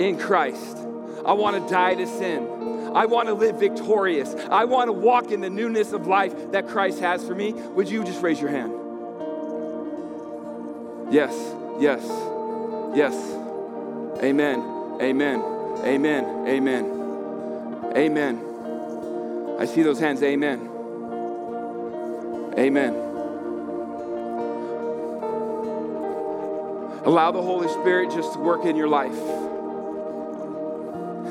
in 0.00 0.18
Christ. 0.18 0.78
I 1.24 1.34
want 1.34 1.62
to 1.62 1.72
die 1.72 1.94
to 1.94 2.06
sin. 2.06 2.92
I 2.94 3.06
want 3.06 3.28
to 3.28 3.34
live 3.34 3.60
victorious. 3.60 4.34
I 4.50 4.64
want 4.64 4.88
to 4.88 4.92
walk 4.92 5.30
in 5.30 5.40
the 5.40 5.50
newness 5.50 5.92
of 5.92 6.06
life 6.06 6.50
that 6.52 6.66
Christ 6.66 6.98
has 7.00 7.24
for 7.24 7.34
me. 7.34 7.52
Would 7.52 7.88
you 7.88 8.02
just 8.02 8.22
raise 8.22 8.40
your 8.40 8.50
hand? 8.50 8.72
Yes, 11.12 11.34
yes, 11.78 12.02
yes. 12.96 13.14
Amen, 14.22 14.60
amen, 15.00 15.40
amen, 15.84 16.48
amen, 16.48 17.92
amen. 17.94 18.46
I 19.58 19.66
see 19.66 19.82
those 19.82 20.00
hands. 20.00 20.22
Amen. 20.22 20.70
Amen. 22.56 22.94
Allow 27.04 27.30
the 27.30 27.42
Holy 27.42 27.68
Spirit 27.68 28.10
just 28.10 28.32
to 28.32 28.38
work 28.38 28.64
in 28.64 28.74
your 28.74 28.88
life. 28.88 29.49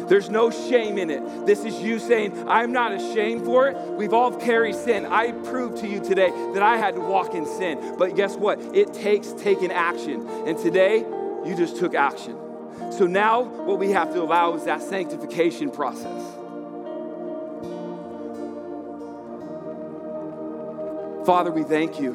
There's 0.09 0.29
no 0.29 0.49
shame 0.49 0.97
in 0.97 1.11
it. 1.11 1.45
This 1.45 1.63
is 1.63 1.79
you 1.81 1.99
saying, 1.99 2.49
I'm 2.49 2.71
not 2.71 2.91
ashamed 2.91 3.45
for 3.45 3.67
it. 3.69 3.77
We've 3.91 4.13
all 4.13 4.35
carried 4.35 4.75
sin. 4.75 5.05
I 5.05 5.31
proved 5.31 5.77
to 5.77 5.87
you 5.87 6.03
today 6.03 6.31
that 6.53 6.63
I 6.63 6.77
had 6.77 6.95
to 6.95 7.01
walk 7.01 7.35
in 7.35 7.45
sin. 7.45 7.95
But 7.97 8.15
guess 8.15 8.35
what? 8.35 8.59
It 8.75 8.91
takes 8.93 9.31
taking 9.33 9.71
action. 9.71 10.27
And 10.47 10.57
today, 10.57 11.05
you 11.45 11.55
just 11.55 11.77
took 11.77 11.93
action. 11.93 12.35
So 12.91 13.05
now, 13.05 13.43
what 13.43 13.77
we 13.77 13.91
have 13.91 14.11
to 14.13 14.21
allow 14.21 14.55
is 14.55 14.65
that 14.65 14.81
sanctification 14.81 15.69
process. 15.69 16.23
Father, 21.25 21.51
we 21.51 21.63
thank 21.63 21.99
you 21.99 22.13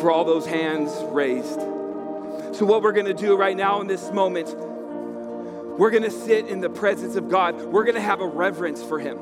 for 0.00 0.10
all 0.10 0.24
those 0.24 0.46
hands 0.46 0.90
raised. 1.12 1.60
So, 2.56 2.64
what 2.64 2.82
we're 2.82 2.92
going 2.92 3.04
to 3.06 3.12
do 3.12 3.36
right 3.36 3.56
now 3.56 3.82
in 3.82 3.86
this 3.86 4.10
moment 4.10 4.56
we're 5.78 5.90
going 5.90 6.04
to 6.04 6.10
sit 6.10 6.46
in 6.46 6.60
the 6.60 6.70
presence 6.70 7.16
of 7.16 7.28
God. 7.28 7.60
We're 7.60 7.84
going 7.84 7.96
to 7.96 8.00
have 8.00 8.20
a 8.20 8.26
reverence 8.26 8.82
for 8.82 8.98
Him. 8.98 9.18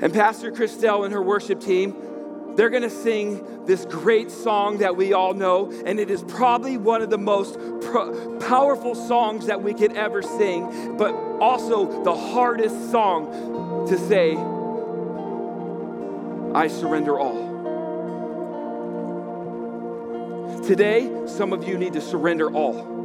And 0.00 0.12
Pastor 0.12 0.52
Christelle 0.52 1.04
and 1.04 1.12
her 1.12 1.22
worship 1.22 1.60
team, 1.60 2.54
they're 2.54 2.70
going 2.70 2.82
to 2.82 2.90
sing 2.90 3.64
this 3.66 3.84
great 3.84 4.30
song 4.30 4.78
that 4.78 4.96
we 4.96 5.12
all 5.12 5.32
know, 5.32 5.70
and 5.86 5.98
it 5.98 6.10
is 6.10 6.22
probably 6.24 6.76
one 6.76 7.02
of 7.02 7.10
the 7.10 7.18
most 7.18 7.54
pro- 7.82 8.38
powerful 8.40 8.94
songs 8.94 9.46
that 9.46 9.62
we 9.62 9.74
could 9.74 9.96
ever 9.96 10.22
sing, 10.22 10.96
but 10.96 11.12
also 11.40 12.02
the 12.02 12.14
hardest 12.14 12.90
song 12.90 13.86
to 13.88 13.96
say, 13.96 14.36
I 16.54 16.68
surrender 16.68 17.18
all. 17.18 17.48
Today, 20.66 21.10
some 21.26 21.52
of 21.52 21.66
you 21.66 21.78
need 21.78 21.92
to 21.94 22.00
surrender 22.00 22.50
all. 22.50 22.97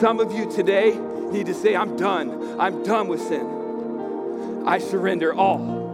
Some 0.00 0.20
of 0.20 0.32
you 0.32 0.50
today 0.50 0.94
need 1.30 1.46
to 1.46 1.54
say, 1.54 1.74
I'm 1.74 1.96
done. 1.96 2.60
I'm 2.60 2.82
done 2.82 3.08
with 3.08 3.22
sin. 3.22 4.62
I 4.66 4.78
surrender 4.78 5.32
all. 5.32 5.84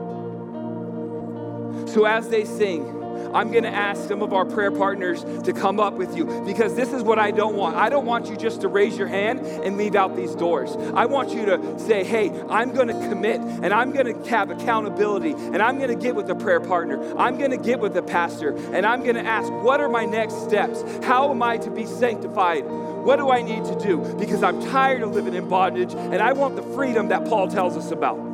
So 1.86 2.04
as 2.04 2.28
they 2.28 2.44
sing, 2.44 3.01
I'm 3.34 3.50
going 3.50 3.64
to 3.64 3.70
ask 3.70 4.08
some 4.08 4.22
of 4.22 4.32
our 4.32 4.44
prayer 4.44 4.70
partners 4.70 5.24
to 5.44 5.52
come 5.52 5.80
up 5.80 5.94
with 5.94 6.16
you 6.16 6.24
because 6.44 6.74
this 6.74 6.92
is 6.92 7.02
what 7.02 7.18
I 7.18 7.30
don't 7.30 7.56
want. 7.56 7.76
I 7.76 7.88
don't 7.88 8.06
want 8.06 8.28
you 8.28 8.36
just 8.36 8.60
to 8.62 8.68
raise 8.68 8.96
your 8.96 9.08
hand 9.08 9.40
and 9.40 9.76
leave 9.76 9.94
out 9.94 10.16
these 10.16 10.34
doors. 10.34 10.76
I 10.94 11.06
want 11.06 11.30
you 11.30 11.46
to 11.46 11.78
say, 11.78 12.04
hey, 12.04 12.30
I'm 12.48 12.72
going 12.72 12.88
to 12.88 13.08
commit 13.08 13.40
and 13.40 13.72
I'm 13.72 13.92
going 13.92 14.06
to 14.06 14.30
have 14.30 14.50
accountability 14.50 15.32
and 15.32 15.62
I'm 15.62 15.78
going 15.78 15.90
to 15.90 15.96
get 15.96 16.14
with 16.14 16.28
a 16.30 16.34
prayer 16.34 16.60
partner. 16.60 17.02
I'm 17.16 17.38
going 17.38 17.50
to 17.50 17.56
get 17.56 17.80
with 17.80 17.96
a 17.96 18.02
pastor 18.02 18.56
and 18.74 18.84
I'm 18.86 19.02
going 19.02 19.16
to 19.16 19.24
ask, 19.24 19.50
what 19.50 19.80
are 19.80 19.88
my 19.88 20.04
next 20.04 20.42
steps? 20.42 20.82
How 21.04 21.30
am 21.30 21.42
I 21.42 21.58
to 21.58 21.70
be 21.70 21.86
sanctified? 21.86 22.64
What 22.64 23.16
do 23.16 23.30
I 23.30 23.42
need 23.42 23.64
to 23.64 23.78
do? 23.78 23.98
Because 24.18 24.42
I'm 24.42 24.60
tired 24.70 25.02
of 25.02 25.12
living 25.12 25.34
in 25.34 25.48
bondage 25.48 25.92
and 25.92 26.16
I 26.16 26.32
want 26.32 26.56
the 26.56 26.62
freedom 26.62 27.08
that 27.08 27.24
Paul 27.24 27.48
tells 27.48 27.76
us 27.76 27.90
about. 27.90 28.31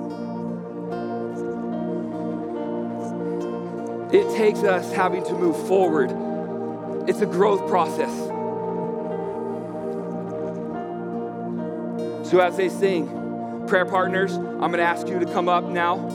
It 4.10 4.34
takes 4.36 4.60
us 4.60 4.90
having 4.90 5.22
to 5.24 5.34
move 5.34 5.68
forward. 5.68 6.10
It's 7.08 7.20
a 7.20 7.26
growth 7.26 7.68
process. 7.68 8.10
So, 12.26 12.40
as 12.40 12.56
they 12.56 12.70
sing, 12.70 13.66
prayer 13.66 13.84
partners, 13.84 14.32
I'm 14.32 14.58
going 14.58 14.78
to 14.78 14.82
ask 14.82 15.08
you 15.08 15.18
to 15.18 15.26
come 15.26 15.48
up 15.48 15.64
now. 15.64 16.08